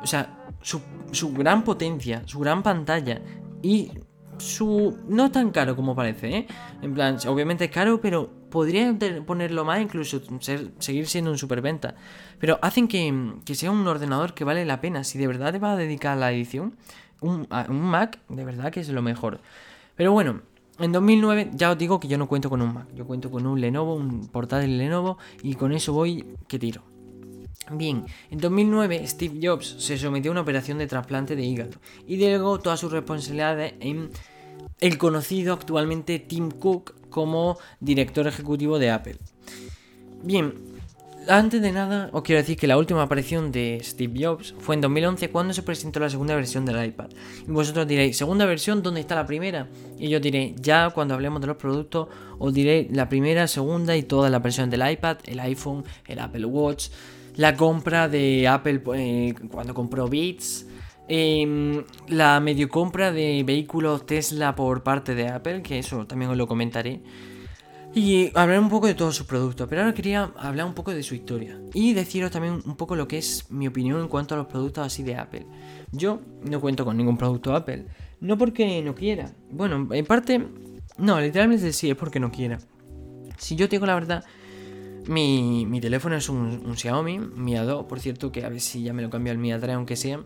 O 0.01 0.07
sea, 0.07 0.47
su 0.61 1.33
gran 1.33 1.63
potencia, 1.63 2.23
su 2.25 2.39
gran 2.39 2.63
pantalla 2.63 3.21
y 3.61 3.91
su... 4.37 4.97
no 5.07 5.25
es 5.25 5.31
tan 5.31 5.51
caro 5.51 5.75
como 5.75 5.95
parece, 5.95 6.37
¿eh? 6.37 6.47
En 6.81 6.93
plan, 6.93 7.17
obviamente 7.27 7.65
es 7.65 7.71
caro, 7.71 7.99
pero 8.01 8.29
podría 8.49 8.95
ponerlo 9.25 9.65
más, 9.65 9.81
incluso 9.81 10.21
seguir 10.39 11.07
siendo 11.07 11.31
un 11.31 11.37
superventa. 11.37 11.95
Pero 12.39 12.59
hacen 12.61 12.87
que, 12.87 13.13
sea 13.53 13.71
un 13.71 13.87
ordenador 13.87 14.33
que 14.33 14.43
vale 14.43 14.65
la 14.65 14.81
pena. 14.81 15.03
Si 15.03 15.17
de 15.17 15.27
verdad 15.27 15.51
te 15.51 15.59
vas 15.59 15.73
a 15.73 15.77
dedicar 15.77 16.13
a 16.13 16.19
la 16.19 16.31
edición, 16.31 16.75
un, 17.21 17.47
un 17.69 17.81
Mac 17.81 18.19
de 18.29 18.45
verdad 18.45 18.71
que 18.71 18.79
es 18.79 18.89
lo 18.89 19.01
mejor. 19.01 19.41
Pero 19.95 20.11
bueno, 20.11 20.41
en 20.79 20.91
2009 20.91 21.51
ya 21.53 21.71
os 21.71 21.77
digo 21.77 21.99
que 21.99 22.07
yo 22.07 22.17
no 22.17 22.27
cuento 22.27 22.49
con 22.49 22.61
un 22.61 22.73
Mac. 22.73 22.87
Yo 22.93 23.05
cuento 23.05 23.31
con 23.31 23.45
un 23.45 23.59
Lenovo, 23.59 23.95
un 23.95 24.27
portátil 24.27 24.77
Lenovo, 24.77 25.17
y 25.41 25.55
con 25.55 25.71
eso 25.71 25.93
voy 25.93 26.25
que 26.47 26.59
tiro. 26.59 26.94
Bien, 27.71 28.05
en 28.29 28.39
2009 28.39 29.07
Steve 29.07 29.39
Jobs 29.41 29.75
se 29.79 29.97
sometió 29.97 30.29
a 30.29 30.33
una 30.33 30.41
operación 30.41 30.77
de 30.77 30.87
trasplante 30.87 31.35
de 31.35 31.43
hígado 31.43 31.79
y 32.07 32.17
delegó 32.17 32.59
todas 32.59 32.79
sus 32.79 32.91
responsabilidades 32.91 33.73
en 33.79 34.09
el 34.79 34.97
conocido 34.97 35.53
actualmente 35.53 36.19
Tim 36.19 36.51
Cook 36.51 36.93
como 37.09 37.57
director 37.79 38.27
ejecutivo 38.27 38.77
de 38.77 38.91
Apple. 38.91 39.17
Bien, 40.21 40.53
antes 41.27 41.59
de 41.59 41.71
nada 41.71 42.09
os 42.13 42.21
quiero 42.21 42.39
decir 42.41 42.55
que 42.55 42.67
la 42.67 42.77
última 42.77 43.01
aparición 43.01 43.51
de 43.51 43.79
Steve 43.81 44.23
Jobs 44.23 44.53
fue 44.59 44.75
en 44.75 44.81
2011 44.81 45.31
cuando 45.31 45.53
se 45.53 45.63
presentó 45.63 45.99
la 45.99 46.09
segunda 46.09 46.35
versión 46.35 46.65
del 46.65 46.85
iPad. 46.85 47.09
Y 47.47 47.51
vosotros 47.51 47.87
diréis, 47.87 48.15
¿segunda 48.15 48.45
versión? 48.45 48.83
¿Dónde 48.83 49.01
está 49.01 49.15
la 49.15 49.25
primera? 49.25 49.67
Y 49.97 50.09
yo 50.09 50.19
diré, 50.19 50.53
ya 50.59 50.91
cuando 50.91 51.15
hablemos 51.15 51.41
de 51.41 51.47
los 51.47 51.57
productos, 51.57 52.09
os 52.37 52.53
diré 52.53 52.87
la 52.91 53.09
primera, 53.09 53.47
segunda 53.47 53.95
y 53.97 54.03
todas 54.03 54.31
las 54.31 54.43
versiones 54.43 54.69
del 54.69 54.87
iPad, 54.87 55.17
el 55.25 55.39
iPhone, 55.39 55.83
el 56.05 56.19
Apple 56.19 56.45
Watch 56.45 56.89
la 57.35 57.55
compra 57.55 58.07
de 58.07 58.47
Apple 58.47 58.81
eh, 58.95 59.33
cuando 59.51 59.73
compró 59.73 60.07
Beats, 60.07 60.65
em, 61.07 61.83
la 62.07 62.39
medio 62.39 62.69
compra 62.69 63.11
de 63.11 63.43
vehículos 63.43 64.05
Tesla 64.05 64.55
por 64.55 64.83
parte 64.83 65.15
de 65.15 65.27
Apple, 65.27 65.61
que 65.61 65.79
eso 65.79 66.05
también 66.07 66.31
os 66.31 66.37
lo 66.37 66.47
comentaré. 66.47 67.01
Y 67.93 68.29
hablar 68.37 68.59
un 68.59 68.67
poco 68.67 68.87
de 68.87 68.93
todos 68.93 69.15
sus 69.15 69.25
productos, 69.25 69.67
pero 69.69 69.81
ahora 69.81 69.93
quería 69.93 70.33
hablar 70.35 70.65
un 70.65 70.73
poco 70.73 70.93
de 70.93 71.01
su 71.01 71.15
historia 71.15 71.57
y 71.73 71.93
deciros 71.93 72.29
también 72.29 72.61
un 72.65 72.75
poco 72.75 72.97
lo 72.97 73.07
que 73.07 73.17
es 73.17 73.49
mi 73.49 73.67
opinión 73.67 74.01
en 74.01 74.09
cuanto 74.09 74.35
a 74.35 74.37
los 74.37 74.47
productos 74.47 74.85
así 74.85 75.01
de 75.01 75.15
Apple. 75.15 75.45
Yo 75.93 76.19
no 76.43 76.59
cuento 76.59 76.83
con 76.83 76.97
ningún 76.97 77.17
producto 77.17 77.55
Apple, 77.55 77.85
no 78.19 78.37
porque 78.37 78.81
no 78.81 78.95
quiera. 78.95 79.31
Bueno, 79.49 79.87
en 79.93 80.05
parte, 80.05 80.45
no, 80.97 81.21
literalmente 81.21 81.71
sí, 81.71 81.89
es 81.89 81.95
porque 81.95 82.19
no 82.19 82.31
quiera. 82.31 82.59
Si 83.37 83.55
yo 83.55 83.69
tengo 83.69 83.85
la 83.85 83.95
verdad, 83.95 84.25
mi, 85.07 85.79
teléfono 85.81 86.15
es 86.15 86.29
un, 86.29 86.75
Xiaomi, 86.75 87.19
Mi 87.19 87.53
A2, 87.53 87.87
por 87.87 87.99
cierto, 87.99 88.31
que 88.31 88.45
a 88.45 88.49
ver 88.49 88.61
si 88.61 88.83
ya 88.83 88.93
me 88.93 89.01
lo 89.01 89.09
cambio 89.09 89.31
al 89.31 89.37
Mi 89.37 89.51
A3, 89.51 89.73
aunque 89.73 89.95
sea. 89.95 90.21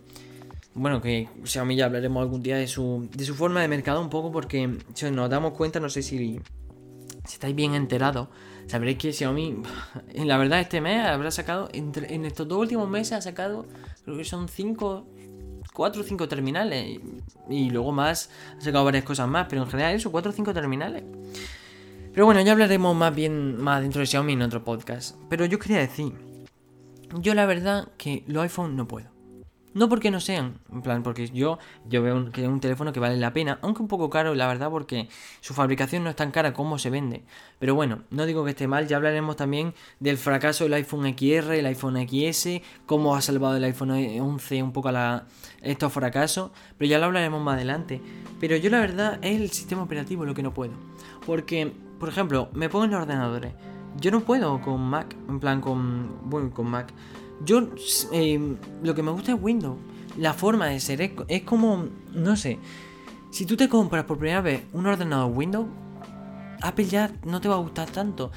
Bueno, 0.74 1.02
que 1.02 1.28
Xiaomi 1.44 1.76
ya 1.76 1.86
hablaremos 1.86 2.22
algún 2.22 2.42
día 2.42 2.58
de 2.58 2.68
su, 2.68 3.10
de 3.12 3.26
su 3.26 3.36
forma 3.36 3.62
de 3.62 3.68
mercado 3.68 4.02
un 4.02 4.10
poco, 4.10 4.32
porque 4.32 4.78
si 4.94 5.10
nos 5.12 5.30
damos 5.30 5.54
cuenta, 5.54 5.80
no 5.80 5.90
sé 5.90 6.02
si, 6.02 6.40
si 7.26 7.34
estáis 7.34 7.56
bien 7.56 7.74
enterados, 7.74 8.30
sabréis 8.68 8.98
que 8.98 9.12
Xiaomi, 9.12 9.62
en 10.14 10.28
la 10.28 10.38
verdad, 10.38 10.60
este 10.60 10.82
mes 10.82 11.06
habrá 11.06 11.32
sacado, 11.32 11.70
entre, 11.74 12.14
en 12.14 12.26
estos 12.26 12.48
dos 12.48 12.60
últimos 12.60 12.90
meses 12.90 13.14
ha 13.14 13.22
sacado, 13.22 13.66
creo 14.06 14.18
que 14.18 14.24
son 14.24 14.48
5, 14.48 15.08
4 15.74 16.02
o 16.02 16.04
5 16.04 16.28
terminales. 16.28 17.00
Y, 17.50 17.70
luego 17.70 17.92
más, 17.92 18.30
ha 18.58 18.62
sacado 18.62 18.86
varias 18.86 19.04
cosas 19.04 19.28
más, 19.28 19.48
pero 19.50 19.64
en 19.64 19.70
general 19.70 19.96
eso, 19.96 20.12
4 20.12 20.32
o 20.32 20.34
5 20.34 20.54
terminales. 20.54 21.04
Pero 22.14 22.26
bueno, 22.26 22.42
ya 22.42 22.52
hablaremos 22.52 22.96
más 22.96 23.14
bien 23.14 23.62
más 23.62 23.82
dentro 23.82 24.00
de 24.02 24.08
Xiaomi 24.08 24.34
en 24.34 24.42
otro 24.42 24.64
podcast. 24.64 25.16
Pero 25.30 25.46
yo 25.46 25.60
quería 25.60 25.80
decir, 25.80 26.14
yo 27.20 27.34
la 27.34 27.46
verdad 27.46 27.90
que 27.98 28.24
los 28.28 28.44
iPhone 28.44 28.76
no 28.76 28.88
puedo. 28.88 29.20
No 29.72 29.88
porque 29.88 30.10
no 30.10 30.20
sean, 30.20 30.60
en 30.72 30.82
plan, 30.82 31.04
porque 31.04 31.28
yo, 31.28 31.60
yo 31.88 32.02
veo 32.02 32.32
que 32.32 32.42
es 32.42 32.48
un 32.48 32.60
teléfono 32.60 32.92
que 32.92 33.00
vale 33.00 33.18
la 33.18 33.34
pena, 33.34 33.60
aunque 33.62 33.84
un 33.84 33.88
poco 33.88 34.10
caro, 34.10 34.34
la 34.34 34.48
verdad, 34.48 34.72
porque 34.72 35.10
su 35.42 35.54
fabricación 35.54 36.04
no 36.04 36.10
es 36.10 36.16
tan 36.16 36.32
cara 36.32 36.54
como 36.54 36.80
se 36.80 36.90
vende. 36.90 37.24
Pero 37.60 37.76
bueno, 37.76 38.02
no 38.10 38.26
digo 38.26 38.44
que 38.44 38.50
esté 38.50 38.68
mal, 38.68 38.88
ya 38.88 38.98
hablaremos 38.98 39.36
también 39.36 39.76
del 40.00 40.18
fracaso 40.18 40.64
del 40.64 40.74
iPhone 40.74 41.16
XR, 41.16 41.54
el 41.54 41.68
iPhone 41.68 41.98
XS, 41.98 42.62
cómo 42.88 43.16
ha 43.16 43.22
salvado 43.22 43.58
el 43.58 43.64
iPhone 43.64 43.92
11 43.92 44.64
un 44.64 44.74
poco 44.74 44.90
estos 45.62 45.94
fracasos, 45.94 46.50
pero 46.80 46.90
ya 46.90 46.98
lo 46.98 47.06
hablaremos 47.06 47.40
más 47.42 47.56
adelante. 47.56 48.02
Pero 48.40 48.56
yo 48.56 48.72
la 48.72 48.80
verdad 48.80 49.20
es 49.22 49.40
el 49.40 49.52
sistema 49.52 49.84
operativo 49.84 50.26
lo 50.26 50.34
que 50.34 50.42
no 50.42 50.52
puedo. 50.52 50.74
Porque, 51.28 51.74
por 52.00 52.10
ejemplo, 52.10 52.50
me 52.54 52.70
pongo 52.70 52.86
en 52.86 52.92
los 52.92 53.02
ordenadores. 53.02 53.54
Yo 54.00 54.12
no 54.12 54.22
puedo 54.22 54.62
con 54.62 54.82
Mac, 54.82 55.16
en 55.28 55.40
plan 55.40 55.62
con, 55.62 56.30
bueno, 56.30 56.52
con 56.52 56.68
Mac. 56.68 56.94
Yo 57.44 57.70
eh, 58.12 58.56
lo 58.84 58.96
que 58.96 59.04
me 59.04 59.12
gusta 59.12 59.34
es 59.34 59.42
Windows. 59.42 59.78
La 60.18 60.34
forma 60.34 60.68
de 60.68 60.80
ser 60.80 61.02
es, 61.28 61.44
como, 61.44 61.86
no 62.14 62.36
sé, 62.36 62.60
si 63.30 63.46
tú 63.46 63.56
te 63.56 63.70
compras 63.70 64.06
por 64.06 64.18
primera 64.18 64.42
vez 64.42 64.64
un 64.74 64.86
ordenador 64.86 65.32
Windows, 65.34 65.68
Apple 66.62 66.86
ya 66.86 67.12
no 67.26 67.40
te 67.40 67.48
va 67.48 67.56
a 67.56 67.60
gustar 67.60 67.90
tanto. 67.90 68.32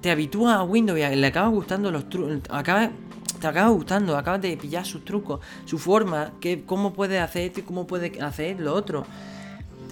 Te 0.00 0.10
habitúas 0.10 0.56
a 0.56 0.62
Windows 0.62 0.98
y 0.98 1.16
le 1.16 1.26
acaba 1.26 1.48
gustando 1.48 1.90
los 1.90 2.08
trucos. 2.08 2.42
Te 2.42 3.48
acaba 3.48 3.68
gustando, 3.68 4.16
acabas 4.16 4.42
de 4.42 4.56
pillar 4.56 4.84
sus 4.84 5.04
trucos, 5.04 5.40
su 5.64 5.78
forma, 5.78 6.32
que, 6.40 6.64
cómo 6.64 6.92
puede 6.92 7.18
hacer 7.18 7.42
esto 7.42 7.60
y 7.60 7.62
cómo 7.62 7.86
puede 7.86 8.20
hacer 8.22 8.60
lo 8.60 8.74
otro. 8.74 9.04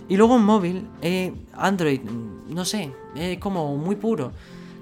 Y 0.08 0.16
luego 0.16 0.36
en 0.36 0.44
móvil, 0.44 0.88
eh, 1.00 1.32
Android, 1.54 2.00
no 2.48 2.64
sé, 2.64 2.92
es 3.14 3.38
como 3.38 3.76
muy 3.76 3.96
puro. 3.96 4.32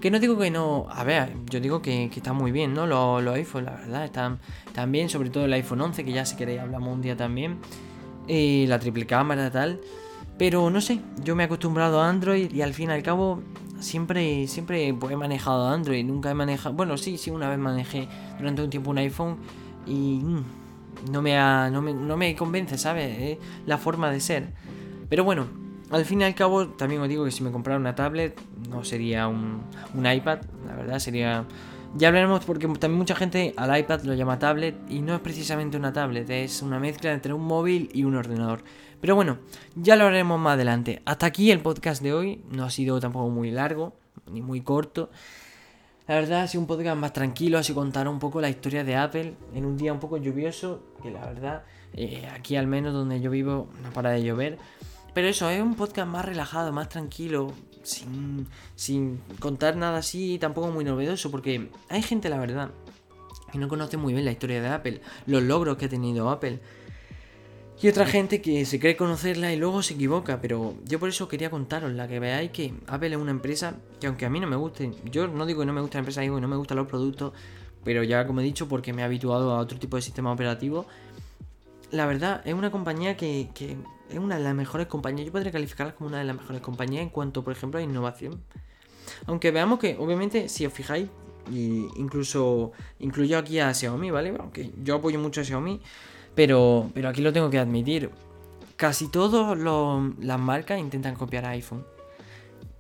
Que 0.00 0.10
no 0.10 0.18
digo 0.18 0.38
que 0.38 0.50
no. 0.50 0.86
A 0.90 1.04
ver, 1.04 1.34
yo 1.50 1.60
digo 1.60 1.82
que, 1.82 2.04
está 2.06 2.32
muy 2.32 2.52
bien, 2.52 2.72
¿no? 2.72 2.86
Los, 2.86 3.22
los 3.22 3.34
iPhones, 3.34 3.66
la 3.66 3.76
verdad, 3.76 4.04
están, 4.04 4.38
están, 4.66 4.90
bien. 4.90 5.10
Sobre 5.10 5.28
todo 5.28 5.44
el 5.44 5.52
iPhone 5.52 5.82
11, 5.82 6.04
que 6.04 6.12
ya 6.12 6.24
si 6.24 6.36
queréis 6.36 6.60
hablamos 6.60 6.94
un 6.94 7.02
día 7.02 7.16
también. 7.16 7.58
Y 8.26 8.66
la 8.66 8.78
triple 8.78 9.06
cámara 9.06 9.50
tal. 9.50 9.80
Pero 10.38 10.70
no 10.70 10.80
sé, 10.80 11.00
yo 11.22 11.36
me 11.36 11.42
he 11.42 11.46
acostumbrado 11.46 12.00
a 12.00 12.08
Android 12.08 12.50
y 12.50 12.62
al 12.62 12.72
fin 12.72 12.88
y 12.88 12.92
al 12.94 13.02
cabo 13.02 13.42
siempre, 13.78 14.46
siempre 14.48 14.88
he 14.88 15.16
manejado 15.16 15.68
Android. 15.68 16.02
Nunca 16.02 16.30
he 16.30 16.34
manejado. 16.34 16.74
Bueno, 16.74 16.96
sí, 16.96 17.18
sí, 17.18 17.30
una 17.30 17.50
vez 17.50 17.58
manejé 17.58 18.08
durante 18.38 18.62
un 18.62 18.70
tiempo 18.70 18.90
un 18.90 18.98
iPhone 18.98 19.36
y 19.86 20.20
mm, 20.22 20.44
no, 21.12 21.20
me 21.20 21.36
no, 21.70 21.82
me, 21.82 21.92
no 21.92 22.16
me 22.16 22.34
convence, 22.34 22.78
¿sabes? 22.78 23.36
la 23.66 23.76
forma 23.76 24.10
de 24.10 24.20
ser. 24.20 24.52
Pero 25.10 25.24
bueno, 25.24 25.48
al 25.90 26.04
fin 26.04 26.20
y 26.20 26.24
al 26.24 26.36
cabo, 26.36 26.68
también 26.68 27.02
os 27.02 27.08
digo 27.08 27.24
que 27.24 27.32
si 27.32 27.42
me 27.42 27.50
comprara 27.50 27.78
una 27.78 27.96
tablet, 27.96 28.40
no 28.70 28.84
sería 28.84 29.26
un, 29.26 29.64
iPad, 29.94 30.38
la 30.66 30.76
verdad, 30.76 30.98
sería... 30.98 31.44
Ya 31.96 32.06
hablaremos 32.06 32.44
porque 32.44 32.68
también 32.68 32.98
mucha 32.98 33.16
gente 33.16 33.52
al 33.56 33.76
iPad 33.76 34.02
lo 34.04 34.14
llama 34.14 34.38
tablet 34.38 34.76
y 34.88 35.00
no 35.00 35.12
es 35.12 35.20
precisamente 35.20 35.76
una 35.76 35.92
tablet, 35.92 36.30
es 36.30 36.62
una 36.62 36.78
mezcla 36.78 37.12
entre 37.12 37.32
un 37.32 37.42
móvil 37.42 37.90
y 37.92 38.04
un 38.04 38.14
ordenador. 38.14 38.62
Pero 39.00 39.16
bueno, 39.16 39.38
ya 39.74 39.96
lo 39.96 40.04
haremos 40.04 40.38
más 40.38 40.54
adelante. 40.54 41.02
Hasta 41.04 41.26
aquí 41.26 41.50
el 41.50 41.58
podcast 41.58 42.00
de 42.00 42.12
hoy, 42.12 42.44
no 42.52 42.64
ha 42.64 42.70
sido 42.70 43.00
tampoco 43.00 43.28
muy 43.28 43.50
largo, 43.50 43.94
ni 44.30 44.40
muy 44.40 44.60
corto. 44.60 45.10
La 46.06 46.14
verdad 46.14 46.42
ha 46.42 46.46
sido 46.46 46.60
un 46.60 46.68
podcast 46.68 46.96
más 46.96 47.12
tranquilo, 47.12 47.58
así 47.58 47.74
contar 47.74 48.06
un 48.06 48.20
poco 48.20 48.40
la 48.40 48.48
historia 48.48 48.84
de 48.84 48.94
Apple 48.94 49.34
en 49.54 49.64
un 49.64 49.76
día 49.76 49.92
un 49.92 49.98
poco 49.98 50.16
lluvioso, 50.16 50.84
que 51.02 51.10
la 51.10 51.26
verdad, 51.26 51.64
eh, 51.94 52.28
aquí 52.32 52.54
al 52.54 52.68
menos 52.68 52.92
donde 52.92 53.20
yo 53.20 53.32
vivo 53.32 53.68
no 53.82 53.90
para 53.92 54.10
de 54.10 54.22
llover. 54.22 54.58
Pero 55.14 55.28
eso, 55.28 55.48
es 55.50 55.60
un 55.60 55.74
podcast 55.74 56.08
más 56.08 56.24
relajado, 56.24 56.72
más 56.72 56.88
tranquilo, 56.88 57.52
sin, 57.82 59.20
contar 59.38 59.76
nada 59.76 59.98
así, 59.98 60.38
tampoco 60.38 60.70
muy 60.70 60.84
novedoso, 60.84 61.30
porque 61.30 61.68
hay 61.88 62.02
gente, 62.02 62.28
la 62.28 62.38
verdad, 62.38 62.70
que 63.50 63.58
no 63.58 63.68
conoce 63.68 63.96
muy 63.96 64.12
bien 64.12 64.24
la 64.24 64.32
historia 64.32 64.62
de 64.62 64.68
Apple, 64.68 65.00
los 65.26 65.42
logros 65.42 65.76
que 65.76 65.86
ha 65.86 65.88
tenido 65.88 66.30
Apple. 66.30 66.60
Y 67.82 67.88
otra 67.88 68.04
gente 68.04 68.42
que 68.42 68.66
se 68.66 68.78
cree 68.78 68.94
conocerla 68.94 69.54
y 69.54 69.56
luego 69.56 69.82
se 69.82 69.94
equivoca, 69.94 70.40
pero 70.40 70.74
yo 70.84 71.00
por 71.00 71.08
eso 71.08 71.28
quería 71.28 71.48
contaros, 71.48 71.90
la 71.92 72.06
que 72.06 72.20
veáis 72.20 72.50
que 72.50 72.74
Apple 72.86 73.08
es 73.08 73.16
una 73.16 73.30
empresa 73.30 73.76
que 73.98 74.06
aunque 74.06 74.26
a 74.26 74.30
mí 74.30 74.38
no 74.38 74.46
me 74.46 74.56
guste, 74.56 74.92
yo 75.10 75.28
no 75.28 75.46
digo 75.46 75.60
que 75.60 75.66
no 75.66 75.72
me 75.72 75.80
gusta 75.80 75.96
la 75.96 76.00
empresa, 76.00 76.20
digo 76.20 76.34
que 76.34 76.42
no 76.42 76.48
me 76.48 76.56
gustan 76.56 76.76
los 76.76 76.86
productos, 76.86 77.32
pero 77.82 78.02
ya 78.02 78.26
como 78.26 78.42
he 78.42 78.44
dicho, 78.44 78.68
porque 78.68 78.92
me 78.92 79.00
he 79.00 79.04
habituado 79.06 79.52
a 79.52 79.58
otro 79.58 79.78
tipo 79.78 79.96
de 79.96 80.02
sistema 80.02 80.30
operativo, 80.30 80.86
la 81.90 82.06
verdad 82.06 82.42
es 82.44 82.54
una 82.54 82.70
compañía 82.70 83.16
que, 83.16 83.50
que 83.54 83.76
es 84.10 84.18
una 84.18 84.36
de 84.36 84.44
las 84.44 84.54
mejores 84.54 84.86
compañías. 84.86 85.26
Yo 85.26 85.32
podría 85.32 85.52
calificarla 85.52 85.94
como 85.94 86.08
una 86.08 86.18
de 86.18 86.24
las 86.24 86.36
mejores 86.36 86.60
compañías 86.60 87.02
en 87.02 87.10
cuanto, 87.10 87.42
por 87.44 87.52
ejemplo, 87.52 87.78
a 87.80 87.82
innovación. 87.82 88.40
Aunque 89.26 89.50
veamos 89.50 89.78
que, 89.78 89.96
obviamente, 89.98 90.48
si 90.48 90.66
os 90.66 90.72
fijáis, 90.72 91.08
incluso 91.50 92.72
incluyo 92.98 93.38
aquí 93.38 93.58
a 93.58 93.72
Xiaomi, 93.74 94.10
¿vale? 94.10 94.34
Aunque 94.38 94.70
yo 94.82 94.96
apoyo 94.96 95.18
mucho 95.18 95.40
a 95.40 95.44
Xiaomi, 95.44 95.80
pero, 96.34 96.90
pero 96.94 97.08
aquí 97.08 97.22
lo 97.22 97.32
tengo 97.32 97.50
que 97.50 97.58
admitir. 97.58 98.10
Casi 98.76 99.08
todas 99.08 99.58
las 99.58 100.40
marcas 100.40 100.78
intentan 100.78 101.14
copiar 101.14 101.44
a 101.44 101.50
iPhone. 101.50 101.84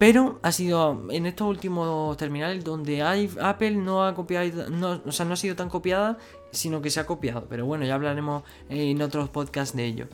Pero 0.00 0.40
ha 0.40 0.50
sido 0.50 1.08
en 1.10 1.26
estos 1.26 1.46
últimos 1.46 2.16
terminales 2.16 2.64
donde 2.64 3.02
Apple 3.02 3.72
no 3.72 4.02
ha 4.02 4.14
copiado, 4.14 4.64
o 5.04 5.12
sea, 5.12 5.26
no 5.26 5.34
ha 5.34 5.36
sido 5.36 5.56
tan 5.56 5.68
copiada, 5.68 6.16
sino 6.52 6.80
que 6.80 6.88
se 6.88 7.00
ha 7.00 7.06
copiado. 7.06 7.44
Pero 7.50 7.66
bueno, 7.66 7.84
ya 7.84 7.96
hablaremos 7.96 8.42
en 8.70 9.02
otros 9.02 9.28
podcasts 9.28 9.76
de 9.76 9.84
ello. 9.84 10.06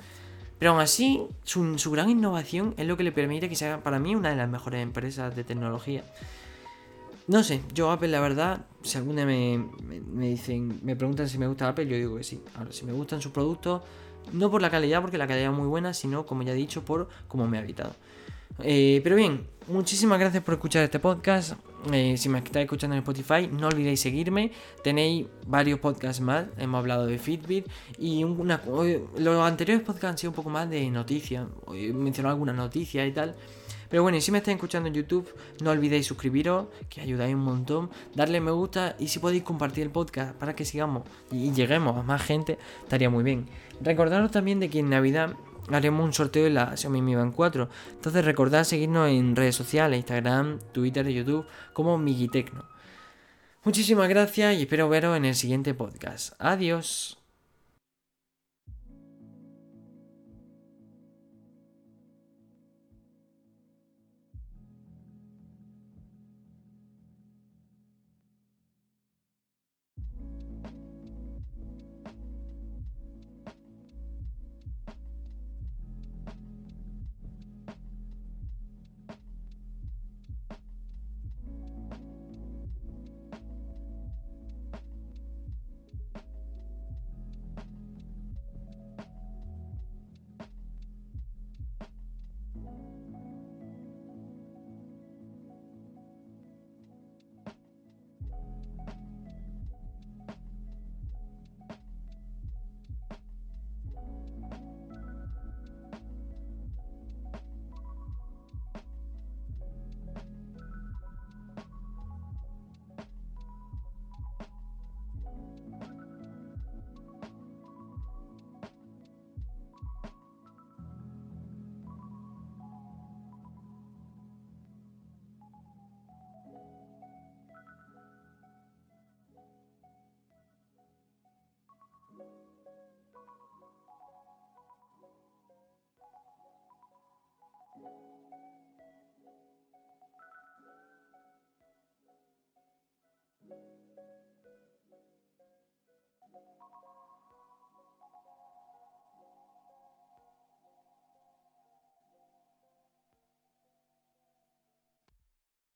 Pero 0.59 0.73
aún 0.73 0.81
así, 0.81 1.23
su, 1.45 1.79
gran 1.93 2.11
innovación 2.11 2.75
es 2.79 2.89
lo 2.89 2.97
que 2.97 3.05
le 3.05 3.13
permite 3.13 3.49
que 3.49 3.55
sea 3.55 3.81
para 3.85 4.01
mí 4.01 4.17
una 4.17 4.31
de 4.31 4.35
las 4.35 4.49
mejores 4.49 4.83
empresas 4.83 5.37
de 5.37 5.45
tecnología. 5.45 6.03
No 7.29 7.45
sé, 7.45 7.63
yo 7.73 7.93
Apple 7.93 8.09
la 8.09 8.19
verdad, 8.19 8.67
si 8.83 8.99
alguna 8.99 9.25
me, 9.25 9.69
me, 9.85 10.31
dicen, 10.31 10.81
me 10.83 10.97
preguntan 10.97 11.29
si 11.29 11.39
me 11.39 11.47
gusta 11.47 11.69
Apple, 11.69 11.87
yo 11.87 11.95
digo 11.95 12.17
que 12.17 12.25
sí. 12.25 12.43
Ahora, 12.57 12.73
si 12.73 12.85
me 12.85 12.93
gustan 12.93 13.23
sus 13.23 13.31
productos, 13.31 13.83
no 14.33 14.51
por 14.51 14.63
la 14.63 14.71
calidad, 14.71 15.01
porque 15.01 15.17
la 15.17 15.29
calidad 15.29 15.53
es 15.53 15.57
muy 15.57 15.69
buena, 15.69 15.95
sino 15.95 16.27
como 16.27 16.43
ya 16.43 16.55
he 16.55 16.57
dicho, 16.57 16.85
por 16.85 17.09
cómo 17.29 17.47
me 17.47 17.59
ha 17.59 17.61
habitado. 17.61 17.95
Eh, 18.63 19.01
pero 19.03 19.17
bien, 19.17 19.47
muchísimas 19.69 20.19
gracias 20.19 20.43
por 20.43 20.55
escuchar 20.55 20.85
este 20.85 20.99
podcast. 20.99 21.55
Eh, 21.93 22.17
si 22.17 22.29
me 22.29 22.39
estáis 22.39 22.65
escuchando 22.65 22.97
en 22.97 23.03
Spotify, 23.03 23.49
no 23.51 23.69
olvidéis 23.69 24.01
seguirme. 24.01 24.51
Tenéis 24.83 25.27
varios 25.47 25.79
podcasts 25.79 26.21
más. 26.21 26.47
Hemos 26.59 26.79
hablado 26.79 27.07
de 27.07 27.19
Fitbit. 27.19 27.67
Y 27.99 28.25
una, 28.25 28.63
los 29.17 29.47
anteriores 29.47 29.85
podcasts 29.85 30.11
han 30.11 30.19
sido 30.19 30.31
un 30.31 30.37
poco 30.37 30.51
más 30.51 30.69
de 30.69 30.91
noticias. 30.91 31.47
He 31.73 31.93
mencionado 31.93 32.35
algunas 32.35 32.57
noticias 32.57 33.07
y 33.07 33.13
tal. 33.13 33.37
Pero 33.89 34.03
bueno, 34.03 34.19
y 34.19 34.21
si 34.21 34.33
me 34.33 34.39
estáis 34.39 34.57
escuchando 34.57 34.89
en 34.89 34.95
YouTube, 34.95 35.33
no 35.63 35.71
olvidéis 35.71 36.07
suscribiros, 36.07 36.67
que 36.89 37.01
ayudáis 37.01 37.35
un 37.35 37.43
montón. 37.43 37.91
Darle 38.15 38.41
me 38.41 38.51
gusta 38.51 38.97
y 38.99 39.09
si 39.09 39.19
podéis 39.19 39.45
compartir 39.45 39.85
el 39.85 39.91
podcast 39.91 40.35
para 40.35 40.57
que 40.57 40.65
sigamos 40.65 41.05
y 41.31 41.53
lleguemos 41.53 41.97
a 41.97 42.03
más 42.03 42.23
gente, 42.23 42.59
estaría 42.83 43.11
muy 43.11 43.23
bien. 43.23 43.47
Recordaros 43.81 44.31
también 44.31 44.59
de 44.59 44.71
que 44.71 44.81
en 44.81 44.91
Navidad 44.91 45.35
haremos 45.71 46.05
un 46.05 46.13
sorteo 46.13 46.45
de 46.45 46.51
la 46.51 46.77
Xiaomi 46.77 47.03
Mi 47.03 47.15
Band 47.15 47.35
4. 47.35 47.69
Entonces 47.93 48.25
recordad 48.25 48.65
seguirnos 48.65 49.09
en 49.09 49.37
redes 49.37 49.57
sociales, 49.57 49.99
Instagram, 49.99 50.61
Twitter 50.73 51.09
y 51.09 51.15
YouTube 51.15 51.47
como 51.73 51.99
Migitecno. 51.99 52.65
Muchísimas 53.65 54.09
gracias 54.09 54.57
y 54.57 54.63
espero 54.63 54.89
veros 54.89 55.17
en 55.17 55.25
el 55.25 55.35
siguiente 55.35 55.75
podcast. 55.75 56.35
Adiós. 56.39 57.16